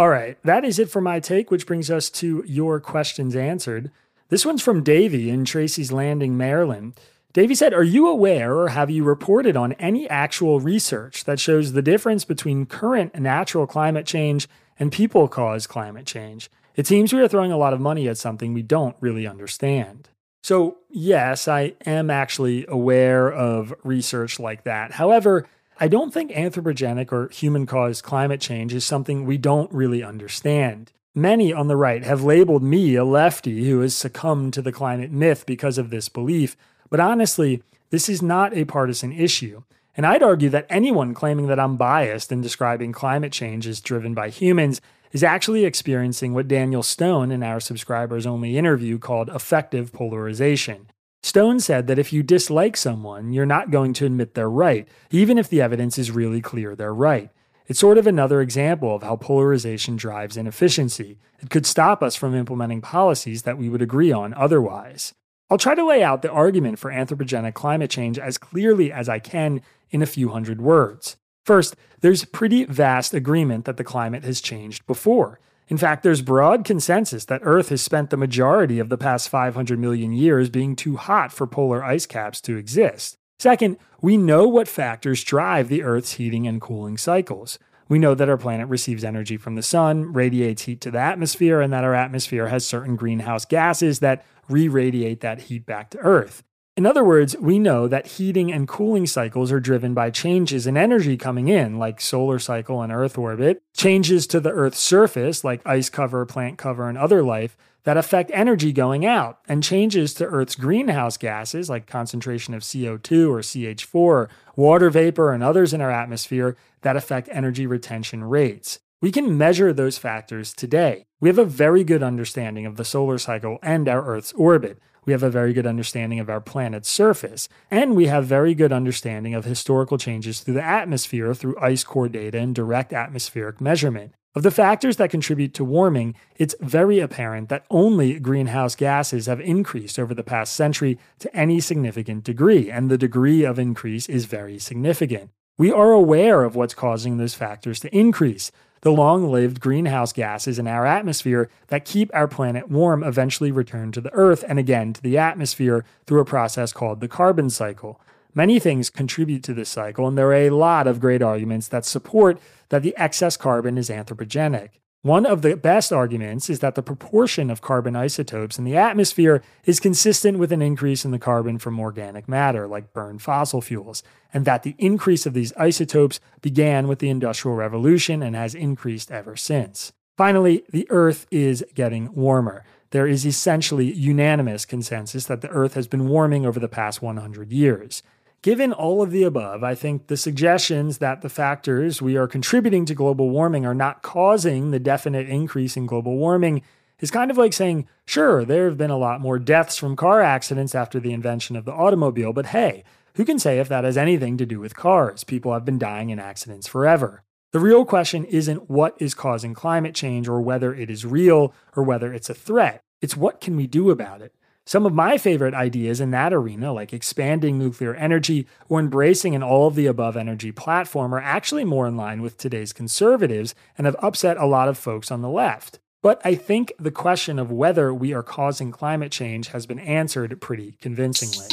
All 0.00 0.08
right, 0.08 0.38
that 0.44 0.64
is 0.64 0.78
it 0.78 0.88
for 0.88 1.02
my 1.02 1.20
take, 1.20 1.50
which 1.50 1.66
brings 1.66 1.90
us 1.90 2.08
to 2.08 2.42
your 2.46 2.80
questions 2.80 3.36
answered. 3.36 3.90
This 4.30 4.46
one's 4.46 4.62
from 4.62 4.82
Davey 4.82 5.28
in 5.28 5.44
Tracy's 5.44 5.92
Landing, 5.92 6.38
Maryland. 6.38 6.98
Davey 7.34 7.54
said, 7.54 7.74
Are 7.74 7.82
you 7.82 8.08
aware 8.08 8.56
or 8.56 8.68
have 8.68 8.88
you 8.88 9.04
reported 9.04 9.58
on 9.58 9.74
any 9.74 10.08
actual 10.08 10.58
research 10.58 11.24
that 11.24 11.38
shows 11.38 11.74
the 11.74 11.82
difference 11.82 12.24
between 12.24 12.64
current 12.64 13.14
natural 13.14 13.66
climate 13.66 14.06
change 14.06 14.48
and 14.78 14.90
people 14.90 15.28
caused 15.28 15.68
climate 15.68 16.06
change? 16.06 16.50
It 16.76 16.86
seems 16.86 17.12
we 17.12 17.20
are 17.20 17.28
throwing 17.28 17.52
a 17.52 17.58
lot 17.58 17.74
of 17.74 17.80
money 17.82 18.08
at 18.08 18.16
something 18.16 18.54
we 18.54 18.62
don't 18.62 18.96
really 19.00 19.26
understand. 19.26 20.08
So, 20.42 20.78
yes, 20.88 21.46
I 21.46 21.74
am 21.84 22.08
actually 22.08 22.64
aware 22.68 23.30
of 23.30 23.74
research 23.84 24.40
like 24.40 24.64
that. 24.64 24.92
However, 24.92 25.46
I 25.82 25.88
don't 25.88 26.12
think 26.12 26.30
anthropogenic 26.32 27.10
or 27.10 27.30
human 27.30 27.64
caused 27.64 28.04
climate 28.04 28.42
change 28.42 28.74
is 28.74 28.84
something 28.84 29.24
we 29.24 29.38
don't 29.38 29.72
really 29.72 30.02
understand. 30.02 30.92
Many 31.14 31.54
on 31.54 31.68
the 31.68 31.76
right 31.76 32.04
have 32.04 32.22
labeled 32.22 32.62
me 32.62 32.96
a 32.96 33.04
lefty 33.04 33.64
who 33.64 33.80
has 33.80 33.94
succumbed 33.94 34.52
to 34.52 34.62
the 34.62 34.72
climate 34.72 35.10
myth 35.10 35.46
because 35.46 35.78
of 35.78 35.88
this 35.88 36.10
belief, 36.10 36.54
but 36.90 37.00
honestly, 37.00 37.62
this 37.88 38.10
is 38.10 38.20
not 38.20 38.54
a 38.54 38.66
partisan 38.66 39.10
issue. 39.10 39.62
And 39.96 40.04
I'd 40.04 40.22
argue 40.22 40.50
that 40.50 40.66
anyone 40.68 41.14
claiming 41.14 41.46
that 41.46 41.58
I'm 41.58 41.78
biased 41.78 42.30
in 42.30 42.42
describing 42.42 42.92
climate 42.92 43.32
change 43.32 43.66
as 43.66 43.80
driven 43.80 44.12
by 44.12 44.28
humans 44.28 44.82
is 45.12 45.24
actually 45.24 45.64
experiencing 45.64 46.34
what 46.34 46.46
Daniel 46.46 46.82
Stone 46.82 47.32
in 47.32 47.42
our 47.42 47.58
subscribers 47.58 48.26
only 48.26 48.58
interview 48.58 48.98
called 48.98 49.30
affective 49.30 49.94
polarization. 49.94 50.90
Stone 51.22 51.60
said 51.60 51.86
that 51.86 51.98
if 51.98 52.12
you 52.12 52.22
dislike 52.22 52.76
someone, 52.76 53.32
you're 53.32 53.46
not 53.46 53.70
going 53.70 53.92
to 53.94 54.06
admit 54.06 54.34
they're 54.34 54.48
right, 54.48 54.88
even 55.10 55.38
if 55.38 55.48
the 55.48 55.60
evidence 55.60 55.98
is 55.98 56.10
really 56.10 56.40
clear 56.40 56.74
they're 56.74 56.94
right. 56.94 57.30
It's 57.66 57.78
sort 57.78 57.98
of 57.98 58.06
another 58.06 58.40
example 58.40 58.96
of 58.96 59.02
how 59.02 59.16
polarization 59.16 59.96
drives 59.96 60.36
inefficiency. 60.36 61.18
It 61.38 61.50
could 61.50 61.66
stop 61.66 62.02
us 62.02 62.16
from 62.16 62.34
implementing 62.34 62.80
policies 62.80 63.42
that 63.42 63.58
we 63.58 63.68
would 63.68 63.82
agree 63.82 64.10
on 64.10 64.34
otherwise. 64.34 65.12
I'll 65.50 65.58
try 65.58 65.74
to 65.74 65.86
lay 65.86 66.02
out 66.02 66.22
the 66.22 66.30
argument 66.30 66.78
for 66.78 66.90
anthropogenic 66.90 67.54
climate 67.54 67.90
change 67.90 68.18
as 68.18 68.38
clearly 68.38 68.90
as 68.90 69.08
I 69.08 69.18
can 69.18 69.62
in 69.90 70.02
a 70.02 70.06
few 70.06 70.30
hundred 70.30 70.60
words. 70.60 71.16
First, 71.44 71.76
there's 72.00 72.24
pretty 72.24 72.64
vast 72.64 73.14
agreement 73.14 73.66
that 73.66 73.76
the 73.76 73.84
climate 73.84 74.24
has 74.24 74.40
changed 74.40 74.86
before. 74.86 75.38
In 75.70 75.78
fact, 75.78 76.02
there's 76.02 76.20
broad 76.20 76.64
consensus 76.64 77.24
that 77.26 77.42
Earth 77.44 77.68
has 77.68 77.80
spent 77.80 78.10
the 78.10 78.16
majority 78.16 78.80
of 78.80 78.88
the 78.88 78.98
past 78.98 79.28
500 79.28 79.78
million 79.78 80.12
years 80.12 80.50
being 80.50 80.74
too 80.74 80.96
hot 80.96 81.32
for 81.32 81.46
polar 81.46 81.84
ice 81.84 82.06
caps 82.06 82.40
to 82.42 82.56
exist. 82.56 83.16
Second, 83.38 83.78
we 84.02 84.16
know 84.16 84.48
what 84.48 84.66
factors 84.66 85.22
drive 85.22 85.68
the 85.68 85.84
Earth's 85.84 86.14
heating 86.14 86.48
and 86.48 86.60
cooling 86.60 86.98
cycles. 86.98 87.56
We 87.88 88.00
know 88.00 88.16
that 88.16 88.28
our 88.28 88.36
planet 88.36 88.68
receives 88.68 89.04
energy 89.04 89.36
from 89.36 89.54
the 89.54 89.62
sun, 89.62 90.12
radiates 90.12 90.62
heat 90.62 90.80
to 90.82 90.90
the 90.90 90.98
atmosphere, 90.98 91.60
and 91.60 91.72
that 91.72 91.84
our 91.84 91.94
atmosphere 91.94 92.48
has 92.48 92.66
certain 92.66 92.96
greenhouse 92.96 93.44
gases 93.44 94.00
that 94.00 94.24
re 94.48 94.66
radiate 94.66 95.20
that 95.20 95.42
heat 95.42 95.66
back 95.66 95.90
to 95.90 95.98
Earth. 95.98 96.42
In 96.80 96.86
other 96.86 97.04
words, 97.04 97.36
we 97.36 97.58
know 97.58 97.88
that 97.88 98.06
heating 98.06 98.50
and 98.50 98.66
cooling 98.66 99.06
cycles 99.06 99.52
are 99.52 99.60
driven 99.60 99.92
by 99.92 100.08
changes 100.08 100.66
in 100.66 100.78
energy 100.78 101.18
coming 101.18 101.48
in, 101.48 101.78
like 101.78 102.00
solar 102.00 102.38
cycle 102.38 102.80
and 102.80 102.90
Earth 102.90 103.18
orbit, 103.18 103.62
changes 103.76 104.26
to 104.28 104.40
the 104.40 104.48
Earth's 104.48 104.78
surface, 104.78 105.44
like 105.44 105.60
ice 105.66 105.90
cover, 105.90 106.24
plant 106.24 106.56
cover, 106.56 106.88
and 106.88 106.96
other 106.96 107.22
life, 107.22 107.54
that 107.84 107.98
affect 107.98 108.30
energy 108.32 108.72
going 108.72 109.04
out, 109.04 109.40
and 109.46 109.62
changes 109.62 110.14
to 110.14 110.24
Earth's 110.24 110.54
greenhouse 110.54 111.18
gases, 111.18 111.68
like 111.68 111.86
concentration 111.86 112.54
of 112.54 112.62
CO2 112.62 113.28
or 113.28 113.40
CH4, 113.40 114.30
water 114.56 114.88
vapor, 114.88 115.34
and 115.34 115.42
others 115.42 115.74
in 115.74 115.82
our 115.82 115.90
atmosphere, 115.90 116.56
that 116.80 116.96
affect 116.96 117.28
energy 117.30 117.66
retention 117.66 118.24
rates. 118.24 118.78
We 119.02 119.12
can 119.12 119.36
measure 119.36 119.74
those 119.74 119.98
factors 119.98 120.54
today. 120.54 121.04
We 121.20 121.28
have 121.28 121.38
a 121.38 121.44
very 121.44 121.84
good 121.84 122.02
understanding 122.02 122.64
of 122.64 122.76
the 122.76 122.86
solar 122.86 123.18
cycle 123.18 123.58
and 123.62 123.86
our 123.86 124.02
Earth's 124.02 124.32
orbit 124.32 124.78
we 125.04 125.12
have 125.12 125.22
a 125.22 125.30
very 125.30 125.52
good 125.52 125.66
understanding 125.66 126.20
of 126.20 126.30
our 126.30 126.40
planet's 126.40 126.88
surface, 126.88 127.48
and 127.70 127.96
we 127.96 128.06
have 128.06 128.26
very 128.26 128.54
good 128.54 128.72
understanding 128.72 129.34
of 129.34 129.44
historical 129.44 129.98
changes 129.98 130.40
through 130.40 130.54
the 130.54 130.64
atmosphere 130.64 131.34
through 131.34 131.58
ice 131.60 131.84
core 131.84 132.08
data 132.08 132.38
and 132.38 132.54
direct 132.54 132.92
atmospheric 132.92 133.60
measurement. 133.60 134.12
Of 134.32 134.44
the 134.44 134.52
factors 134.52 134.96
that 134.98 135.10
contribute 135.10 135.54
to 135.54 135.64
warming, 135.64 136.14
it's 136.36 136.54
very 136.60 137.00
apparent 137.00 137.48
that 137.48 137.64
only 137.68 138.20
greenhouse 138.20 138.76
gases 138.76 139.26
have 139.26 139.40
increased 139.40 139.98
over 139.98 140.14
the 140.14 140.22
past 140.22 140.54
century 140.54 140.98
to 141.18 141.36
any 141.36 141.58
significant 141.58 142.22
degree, 142.22 142.70
and 142.70 142.88
the 142.88 142.98
degree 142.98 143.42
of 143.42 143.58
increase 143.58 144.08
is 144.08 144.26
very 144.26 144.60
significant. 144.60 145.30
We 145.58 145.72
are 145.72 145.90
aware 145.90 146.44
of 146.44 146.54
what's 146.54 146.74
causing 146.74 147.16
those 147.16 147.34
factors 147.34 147.80
to 147.80 147.94
increase. 147.94 148.52
The 148.82 148.92
long 148.92 149.30
lived 149.30 149.60
greenhouse 149.60 150.12
gases 150.12 150.58
in 150.58 150.66
our 150.66 150.86
atmosphere 150.86 151.50
that 151.66 151.84
keep 151.84 152.10
our 152.14 152.26
planet 152.26 152.70
warm 152.70 153.02
eventually 153.02 153.52
return 153.52 153.92
to 153.92 154.00
the 154.00 154.12
Earth 154.14 154.42
and 154.48 154.58
again 154.58 154.94
to 154.94 155.02
the 155.02 155.18
atmosphere 155.18 155.84
through 156.06 156.20
a 156.20 156.24
process 156.24 156.72
called 156.72 157.00
the 157.00 157.08
carbon 157.08 157.50
cycle. 157.50 158.00
Many 158.34 158.58
things 158.58 158.88
contribute 158.88 159.42
to 159.44 159.54
this 159.54 159.68
cycle, 159.68 160.08
and 160.08 160.16
there 160.16 160.28
are 160.28 160.34
a 160.34 160.50
lot 160.50 160.86
of 160.86 161.00
great 161.00 161.20
arguments 161.20 161.68
that 161.68 161.84
support 161.84 162.40
that 162.70 162.82
the 162.82 162.96
excess 162.96 163.36
carbon 163.36 163.76
is 163.76 163.90
anthropogenic. 163.90 164.70
One 165.02 165.24
of 165.24 165.40
the 165.40 165.56
best 165.56 165.94
arguments 165.94 166.50
is 166.50 166.58
that 166.58 166.74
the 166.74 166.82
proportion 166.82 167.48
of 167.48 167.62
carbon 167.62 167.96
isotopes 167.96 168.58
in 168.58 168.64
the 168.64 168.76
atmosphere 168.76 169.42
is 169.64 169.80
consistent 169.80 170.38
with 170.38 170.52
an 170.52 170.60
increase 170.60 171.06
in 171.06 171.10
the 171.10 171.18
carbon 171.18 171.58
from 171.58 171.80
organic 171.80 172.28
matter, 172.28 172.68
like 172.68 172.92
burned 172.92 173.22
fossil 173.22 173.62
fuels, 173.62 174.02
and 174.34 174.44
that 174.44 174.62
the 174.62 174.74
increase 174.76 175.24
of 175.24 175.32
these 175.32 175.54
isotopes 175.56 176.20
began 176.42 176.86
with 176.86 176.98
the 176.98 177.08
Industrial 177.08 177.56
Revolution 177.56 178.22
and 178.22 178.36
has 178.36 178.54
increased 178.54 179.10
ever 179.10 179.36
since. 179.36 179.94
Finally, 180.18 180.64
the 180.70 180.86
Earth 180.90 181.26
is 181.30 181.64
getting 181.74 182.14
warmer. 182.14 182.62
There 182.90 183.06
is 183.06 183.24
essentially 183.24 183.90
unanimous 183.90 184.66
consensus 184.66 185.24
that 185.24 185.40
the 185.40 185.48
Earth 185.48 185.72
has 185.74 185.88
been 185.88 186.08
warming 186.08 186.44
over 186.44 186.60
the 186.60 186.68
past 186.68 187.00
100 187.00 187.50
years. 187.50 188.02
Given 188.42 188.72
all 188.72 189.02
of 189.02 189.10
the 189.10 189.24
above, 189.24 189.62
I 189.62 189.74
think 189.74 190.06
the 190.06 190.16
suggestions 190.16 190.96
that 190.96 191.20
the 191.20 191.28
factors 191.28 192.00
we 192.00 192.16
are 192.16 192.26
contributing 192.26 192.86
to 192.86 192.94
global 192.94 193.28
warming 193.28 193.66
are 193.66 193.74
not 193.74 194.00
causing 194.00 194.70
the 194.70 194.78
definite 194.78 195.28
increase 195.28 195.76
in 195.76 195.84
global 195.84 196.16
warming 196.16 196.62
is 197.00 197.10
kind 197.10 197.30
of 197.30 197.36
like 197.36 197.52
saying, 197.52 197.86
sure, 198.06 198.46
there 198.46 198.64
have 198.64 198.78
been 198.78 198.90
a 198.90 198.96
lot 198.96 199.20
more 199.20 199.38
deaths 199.38 199.76
from 199.76 199.94
car 199.94 200.22
accidents 200.22 200.74
after 200.74 200.98
the 200.98 201.12
invention 201.12 201.54
of 201.54 201.66
the 201.66 201.72
automobile, 201.72 202.32
but 202.32 202.46
hey, 202.46 202.82
who 203.16 203.26
can 203.26 203.38
say 203.38 203.58
if 203.58 203.68
that 203.68 203.84
has 203.84 203.98
anything 203.98 204.38
to 204.38 204.46
do 204.46 204.58
with 204.58 204.74
cars? 204.74 205.22
People 205.22 205.52
have 205.52 205.66
been 205.66 205.78
dying 205.78 206.08
in 206.08 206.18
accidents 206.18 206.66
forever. 206.66 207.22
The 207.52 207.60
real 207.60 207.84
question 207.84 208.24
isn't 208.24 208.70
what 208.70 208.96
is 208.98 209.12
causing 209.12 209.52
climate 209.52 209.94
change 209.94 210.28
or 210.28 210.40
whether 210.40 210.72
it 210.72 210.88
is 210.88 211.04
real 211.04 211.52
or 211.76 211.82
whether 211.82 212.10
it's 212.10 212.30
a 212.30 212.34
threat. 212.34 212.80
It's 213.02 213.18
what 213.18 213.42
can 213.42 213.54
we 213.56 213.66
do 213.66 213.90
about 213.90 214.22
it? 214.22 214.34
Some 214.66 214.86
of 214.86 214.92
my 214.92 215.18
favorite 215.18 215.54
ideas 215.54 216.00
in 216.00 216.10
that 216.10 216.32
arena, 216.32 216.72
like 216.72 216.92
expanding 216.92 217.58
nuclear 217.58 217.94
energy 217.94 218.46
or 218.68 218.78
embracing 218.78 219.34
an 219.34 219.42
all 219.42 219.66
of 219.66 219.74
the 219.74 219.86
above 219.86 220.16
energy 220.16 220.52
platform, 220.52 221.14
are 221.14 221.20
actually 221.20 221.64
more 221.64 221.88
in 221.88 221.96
line 221.96 222.22
with 222.22 222.36
today's 222.36 222.72
conservatives 222.72 223.54
and 223.76 223.86
have 223.86 223.96
upset 224.00 224.36
a 224.36 224.46
lot 224.46 224.68
of 224.68 224.78
folks 224.78 225.10
on 225.10 225.22
the 225.22 225.28
left. 225.28 225.78
But 226.02 226.20
I 226.24 226.34
think 226.34 226.72
the 226.78 226.90
question 226.90 227.38
of 227.38 227.50
whether 227.50 227.92
we 227.92 228.12
are 228.12 228.22
causing 228.22 228.70
climate 228.70 229.10
change 229.12 229.48
has 229.48 229.66
been 229.66 229.78
answered 229.78 230.40
pretty 230.40 230.76
convincingly. 230.80 231.46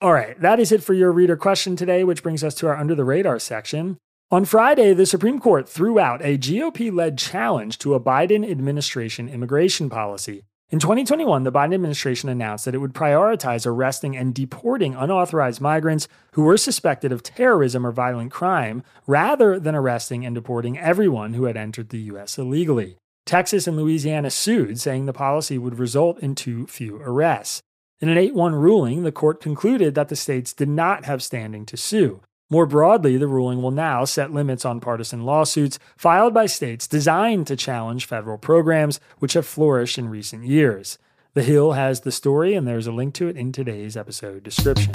All 0.00 0.12
right, 0.12 0.40
that 0.40 0.58
is 0.58 0.72
it 0.72 0.82
for 0.82 0.94
your 0.94 1.12
reader 1.12 1.36
question 1.36 1.76
today, 1.76 2.02
which 2.02 2.24
brings 2.24 2.42
us 2.42 2.54
to 2.56 2.66
our 2.66 2.76
under 2.76 2.94
the 2.94 3.04
radar 3.04 3.38
section. 3.38 3.98
On 4.32 4.46
Friday, 4.46 4.94
the 4.94 5.04
Supreme 5.04 5.38
Court 5.38 5.68
threw 5.68 5.98
out 5.98 6.24
a 6.24 6.38
GOP 6.38 6.90
led 6.90 7.18
challenge 7.18 7.76
to 7.76 7.92
a 7.92 8.00
Biden 8.00 8.50
administration 8.50 9.28
immigration 9.28 9.90
policy. 9.90 10.44
In 10.70 10.78
2021, 10.78 11.42
the 11.42 11.52
Biden 11.52 11.74
administration 11.74 12.30
announced 12.30 12.64
that 12.64 12.74
it 12.74 12.78
would 12.78 12.94
prioritize 12.94 13.66
arresting 13.66 14.16
and 14.16 14.34
deporting 14.34 14.94
unauthorized 14.94 15.60
migrants 15.60 16.08
who 16.32 16.44
were 16.44 16.56
suspected 16.56 17.12
of 17.12 17.22
terrorism 17.22 17.86
or 17.86 17.92
violent 17.92 18.32
crime 18.32 18.82
rather 19.06 19.60
than 19.60 19.74
arresting 19.74 20.24
and 20.24 20.34
deporting 20.34 20.78
everyone 20.78 21.34
who 21.34 21.44
had 21.44 21.58
entered 21.58 21.90
the 21.90 21.98
U.S. 21.98 22.38
illegally. 22.38 22.96
Texas 23.26 23.66
and 23.66 23.76
Louisiana 23.76 24.30
sued, 24.30 24.80
saying 24.80 25.04
the 25.04 25.12
policy 25.12 25.58
would 25.58 25.78
result 25.78 26.18
in 26.20 26.34
too 26.34 26.66
few 26.68 26.96
arrests. 27.02 27.60
In 28.00 28.08
an 28.08 28.16
8 28.16 28.34
1 28.34 28.54
ruling, 28.54 29.02
the 29.02 29.12
court 29.12 29.42
concluded 29.42 29.94
that 29.94 30.08
the 30.08 30.16
states 30.16 30.54
did 30.54 30.70
not 30.70 31.04
have 31.04 31.22
standing 31.22 31.66
to 31.66 31.76
sue. 31.76 32.22
More 32.52 32.66
broadly, 32.66 33.16
the 33.16 33.28
ruling 33.28 33.62
will 33.62 33.70
now 33.70 34.04
set 34.04 34.30
limits 34.30 34.66
on 34.66 34.78
partisan 34.78 35.24
lawsuits 35.24 35.78
filed 35.96 36.34
by 36.34 36.44
states 36.44 36.86
designed 36.86 37.46
to 37.46 37.56
challenge 37.56 38.04
federal 38.04 38.36
programs 38.36 39.00
which 39.20 39.32
have 39.32 39.46
flourished 39.46 39.96
in 39.96 40.10
recent 40.10 40.44
years. 40.44 40.98
The 41.32 41.44
Hill 41.44 41.72
has 41.72 42.02
the 42.02 42.12
story, 42.12 42.52
and 42.52 42.68
there's 42.68 42.86
a 42.86 42.92
link 42.92 43.14
to 43.14 43.28
it 43.28 43.38
in 43.38 43.52
today's 43.52 43.96
episode 43.96 44.42
description. 44.42 44.92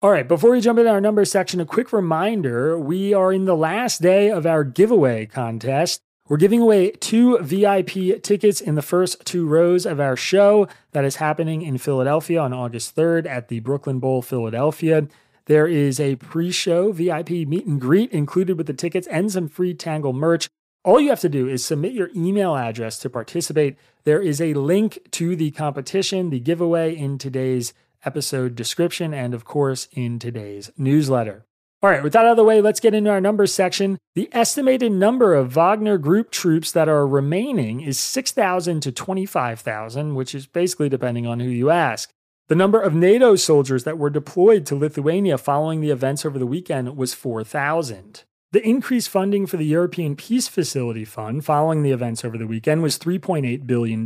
All 0.00 0.12
right, 0.12 0.28
before 0.28 0.52
we 0.52 0.60
jump 0.60 0.78
into 0.78 0.92
our 0.92 1.00
numbers 1.00 1.32
section, 1.32 1.58
a 1.58 1.66
quick 1.66 1.92
reminder 1.92 2.78
we 2.78 3.14
are 3.14 3.32
in 3.32 3.46
the 3.46 3.56
last 3.56 4.00
day 4.00 4.30
of 4.30 4.46
our 4.46 4.62
giveaway 4.62 5.26
contest. 5.26 6.02
We're 6.28 6.38
giving 6.38 6.60
away 6.60 6.90
two 6.90 7.38
VIP 7.38 8.20
tickets 8.20 8.60
in 8.60 8.74
the 8.74 8.82
first 8.82 9.24
two 9.24 9.46
rows 9.46 9.86
of 9.86 10.00
our 10.00 10.16
show 10.16 10.66
that 10.90 11.04
is 11.04 11.16
happening 11.16 11.62
in 11.62 11.78
Philadelphia 11.78 12.40
on 12.40 12.52
August 12.52 12.96
3rd 12.96 13.28
at 13.28 13.46
the 13.46 13.60
Brooklyn 13.60 14.00
Bowl, 14.00 14.22
Philadelphia. 14.22 15.06
There 15.44 15.68
is 15.68 16.00
a 16.00 16.16
pre 16.16 16.50
show 16.50 16.90
VIP 16.90 17.30
meet 17.30 17.64
and 17.64 17.80
greet 17.80 18.10
included 18.10 18.58
with 18.58 18.66
the 18.66 18.74
tickets 18.74 19.06
and 19.06 19.30
some 19.30 19.46
free 19.46 19.72
Tangle 19.72 20.12
merch. 20.12 20.48
All 20.82 21.00
you 21.00 21.10
have 21.10 21.20
to 21.20 21.28
do 21.28 21.46
is 21.46 21.64
submit 21.64 21.92
your 21.92 22.10
email 22.16 22.56
address 22.56 22.98
to 23.00 23.10
participate. 23.10 23.76
There 24.02 24.20
is 24.20 24.40
a 24.40 24.54
link 24.54 24.98
to 25.12 25.36
the 25.36 25.52
competition, 25.52 26.30
the 26.30 26.40
giveaway 26.40 26.96
in 26.96 27.18
today's 27.18 27.72
episode 28.04 28.56
description, 28.56 29.14
and 29.14 29.32
of 29.32 29.44
course 29.44 29.86
in 29.92 30.18
today's 30.18 30.72
newsletter. 30.76 31.44
All 31.82 31.90
right, 31.90 32.02
with 32.02 32.14
that 32.14 32.24
out 32.24 32.30
of 32.30 32.36
the 32.38 32.44
way, 32.44 32.62
let's 32.62 32.80
get 32.80 32.94
into 32.94 33.10
our 33.10 33.20
numbers 33.20 33.52
section. 33.52 33.98
The 34.14 34.30
estimated 34.32 34.92
number 34.92 35.34
of 35.34 35.52
Wagner 35.52 35.98
Group 35.98 36.30
troops 36.30 36.72
that 36.72 36.88
are 36.88 37.06
remaining 37.06 37.82
is 37.82 37.98
6,000 37.98 38.80
to 38.80 38.90
25,000, 38.90 40.14
which 40.14 40.34
is 40.34 40.46
basically 40.46 40.88
depending 40.88 41.26
on 41.26 41.40
who 41.40 41.50
you 41.50 41.70
ask. 41.70 42.10
The 42.48 42.54
number 42.54 42.80
of 42.80 42.94
NATO 42.94 43.36
soldiers 43.36 43.84
that 43.84 43.98
were 43.98 44.08
deployed 44.08 44.64
to 44.66 44.74
Lithuania 44.74 45.36
following 45.36 45.80
the 45.80 45.90
events 45.90 46.24
over 46.24 46.38
the 46.38 46.46
weekend 46.46 46.96
was 46.96 47.12
4,000. 47.12 48.22
The 48.52 48.66
increased 48.66 49.10
funding 49.10 49.46
for 49.46 49.58
the 49.58 49.66
European 49.66 50.16
Peace 50.16 50.48
Facility 50.48 51.04
Fund 51.04 51.44
following 51.44 51.82
the 51.82 51.92
events 51.92 52.24
over 52.24 52.38
the 52.38 52.46
weekend 52.46 52.82
was 52.82 52.98
$3.8 52.98 53.66
billion. 53.66 54.04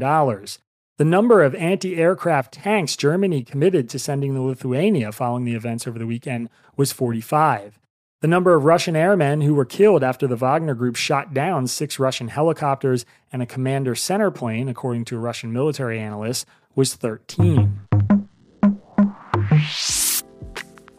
The 1.00 1.06
number 1.06 1.42
of 1.42 1.54
anti 1.54 1.96
aircraft 1.96 2.52
tanks 2.52 2.94
Germany 2.94 3.42
committed 3.42 3.88
to 3.88 3.98
sending 3.98 4.34
to 4.34 4.42
Lithuania 4.42 5.12
following 5.12 5.46
the 5.46 5.54
events 5.54 5.86
over 5.86 5.98
the 5.98 6.06
weekend 6.06 6.50
was 6.76 6.92
45. 6.92 7.78
The 8.20 8.28
number 8.28 8.54
of 8.54 8.66
Russian 8.66 8.94
airmen 8.94 9.40
who 9.40 9.54
were 9.54 9.64
killed 9.64 10.04
after 10.04 10.26
the 10.26 10.36
Wagner 10.36 10.74
Group 10.74 10.96
shot 10.96 11.32
down 11.32 11.68
six 11.68 11.98
Russian 11.98 12.28
helicopters 12.28 13.06
and 13.32 13.40
a 13.40 13.46
commander 13.46 13.94
center 13.94 14.30
plane, 14.30 14.68
according 14.68 15.06
to 15.06 15.16
a 15.16 15.20
Russian 15.20 15.54
military 15.54 15.98
analyst, 15.98 16.46
was 16.74 16.92
13. 16.92 17.80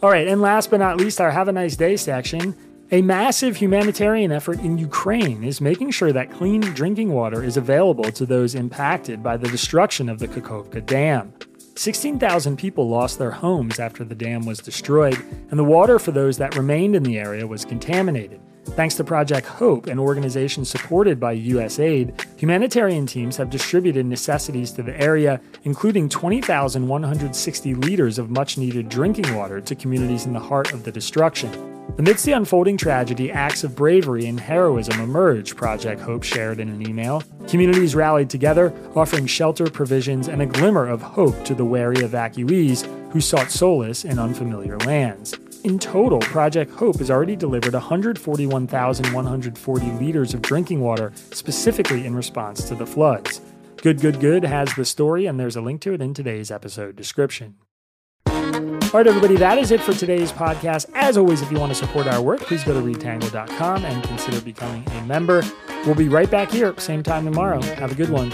All 0.01 0.09
right, 0.09 0.27
and 0.27 0.41
last 0.41 0.71
but 0.71 0.79
not 0.79 0.97
least, 0.97 1.21
our 1.21 1.29
Have 1.29 1.47
a 1.47 1.51
Nice 1.51 1.75
Day 1.75 1.95
section. 1.95 2.55
A 2.93 3.01
massive 3.01 3.55
humanitarian 3.55 4.33
effort 4.33 4.59
in 4.59 4.77
Ukraine 4.77 5.45
is 5.45 5.61
making 5.61 5.91
sure 5.91 6.11
that 6.11 6.29
clean 6.29 6.59
drinking 6.59 7.13
water 7.13 7.41
is 7.41 7.55
available 7.55 8.11
to 8.11 8.25
those 8.25 8.53
impacted 8.53 9.23
by 9.23 9.37
the 9.37 9.47
destruction 9.47 10.09
of 10.09 10.19
the 10.19 10.27
Kakhovka 10.27 10.85
Dam. 10.85 11.33
16,000 11.77 12.57
people 12.57 12.89
lost 12.89 13.17
their 13.17 13.31
homes 13.31 13.79
after 13.79 14.03
the 14.03 14.13
dam 14.13 14.45
was 14.45 14.59
destroyed, 14.59 15.17
and 15.49 15.57
the 15.57 15.63
water 15.63 15.99
for 15.99 16.11
those 16.11 16.37
that 16.39 16.57
remained 16.57 16.93
in 16.93 17.03
the 17.03 17.17
area 17.17 17.47
was 17.47 17.63
contaminated. 17.63 18.41
Thanks 18.65 18.95
to 18.95 19.05
Project 19.05 19.47
Hope, 19.47 19.87
an 19.87 19.97
organization 19.97 20.65
supported 20.65 21.17
by 21.17 21.37
USAID, 21.37 22.37
humanitarian 22.37 23.05
teams 23.05 23.37
have 23.37 23.49
distributed 23.49 24.05
necessities 24.05 24.69
to 24.73 24.83
the 24.83 24.99
area, 25.01 25.39
including 25.63 26.09
20,160 26.09 27.73
liters 27.73 28.19
of 28.19 28.29
much 28.29 28.57
needed 28.57 28.89
drinking 28.89 29.33
water 29.33 29.61
to 29.61 29.75
communities 29.75 30.25
in 30.25 30.33
the 30.33 30.41
heart 30.41 30.73
of 30.73 30.83
the 30.83 30.91
destruction. 30.91 31.70
Amidst 31.97 32.25
the 32.25 32.31
unfolding 32.31 32.77
tragedy, 32.77 33.31
acts 33.31 33.63
of 33.63 33.75
bravery 33.75 34.25
and 34.25 34.39
heroism 34.39 34.99
emerged, 35.01 35.57
Project 35.57 36.01
Hope 36.01 36.23
shared 36.23 36.59
in 36.59 36.69
an 36.69 36.87
email. 36.87 37.21
Communities 37.47 37.95
rallied 37.95 38.29
together, 38.29 38.73
offering 38.95 39.27
shelter, 39.27 39.69
provisions, 39.69 40.27
and 40.27 40.41
a 40.41 40.45
glimmer 40.45 40.87
of 40.87 41.01
hope 41.01 41.43
to 41.45 41.53
the 41.53 41.65
wary 41.65 41.97
evacuees 41.97 42.85
who 43.11 43.19
sought 43.19 43.51
solace 43.51 44.05
in 44.05 44.19
unfamiliar 44.19 44.77
lands. 44.79 45.37
In 45.63 45.77
total, 45.77 46.19
Project 46.19 46.71
Hope 46.71 46.97
has 46.97 47.11
already 47.11 47.35
delivered 47.35 47.73
141,140 47.73 49.85
liters 49.91 50.33
of 50.33 50.41
drinking 50.41 50.79
water 50.79 51.13
specifically 51.31 52.05
in 52.05 52.15
response 52.15 52.67
to 52.69 52.73
the 52.73 52.87
floods. 52.87 53.41
Good 53.77 53.99
Good 53.99 54.19
Good 54.19 54.43
has 54.43 54.73
the 54.75 54.85
story, 54.85 55.27
and 55.27 55.39
there's 55.39 55.55
a 55.55 55.61
link 55.61 55.81
to 55.81 55.93
it 55.93 56.01
in 56.01 56.13
today's 56.13 56.51
episode 56.51 56.95
description. 56.95 57.55
All 58.93 58.97
right, 58.99 59.07
everybody, 59.07 59.37
that 59.37 59.57
is 59.57 59.71
it 59.71 59.79
for 59.79 59.93
today's 59.93 60.33
podcast. 60.33 60.91
As 60.95 61.17
always, 61.17 61.41
if 61.41 61.49
you 61.49 61.57
want 61.57 61.71
to 61.71 61.75
support 61.75 62.07
our 62.07 62.21
work, 62.21 62.41
please 62.41 62.61
go 62.63 62.73
to 62.73 62.81
readtangle.com 62.81 63.85
and 63.85 64.03
consider 64.03 64.41
becoming 64.41 64.85
a 64.89 65.05
member. 65.05 65.43
We'll 65.85 65.95
be 65.95 66.09
right 66.09 66.29
back 66.29 66.51
here, 66.51 66.77
same 66.77 67.01
time 67.01 67.23
tomorrow. 67.23 67.61
Have 67.61 67.93
a 67.93 67.95
good 67.95 68.09
one. 68.09 68.33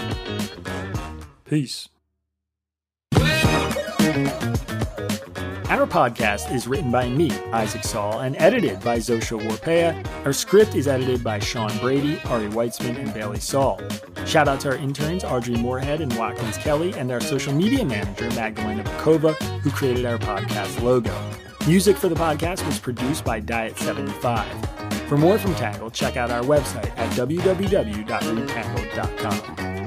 Peace. 1.44 1.88
Our 5.68 5.86
podcast 5.86 6.50
is 6.50 6.66
written 6.66 6.90
by 6.90 7.10
me, 7.10 7.30
Isaac 7.52 7.84
Saul, 7.84 8.20
and 8.20 8.34
edited 8.38 8.80
by 8.80 8.96
Zosha 8.96 9.38
Warpeha. 9.38 10.02
Our 10.24 10.32
script 10.32 10.74
is 10.74 10.88
edited 10.88 11.22
by 11.22 11.40
Sean 11.40 11.76
Brady, 11.78 12.18
Ari 12.24 12.48
Weitzman, 12.48 12.98
and 12.98 13.12
Bailey 13.12 13.38
Saul. 13.38 13.78
Shout 14.24 14.48
out 14.48 14.60
to 14.60 14.70
our 14.70 14.76
interns, 14.76 15.24
Audrey 15.24 15.56
Moorhead 15.56 16.00
and 16.00 16.10
Watkins 16.16 16.56
Kelly, 16.56 16.94
and 16.94 17.12
our 17.12 17.20
social 17.20 17.52
media 17.52 17.84
manager, 17.84 18.30
Magdalena 18.30 18.82
Bokowa, 18.82 19.34
who 19.60 19.70
created 19.70 20.06
our 20.06 20.16
podcast 20.16 20.80
logo. 20.82 21.14
Music 21.66 21.98
for 21.98 22.08
the 22.08 22.14
podcast 22.14 22.64
was 22.64 22.78
produced 22.78 23.22
by 23.22 23.38
Diet75. 23.38 24.46
For 25.06 25.18
more 25.18 25.38
from 25.38 25.54
Tangle, 25.56 25.90
check 25.90 26.16
out 26.16 26.30
our 26.30 26.44
website 26.44 26.96
at 26.96 27.12
www.readtangle.com. 27.12 29.77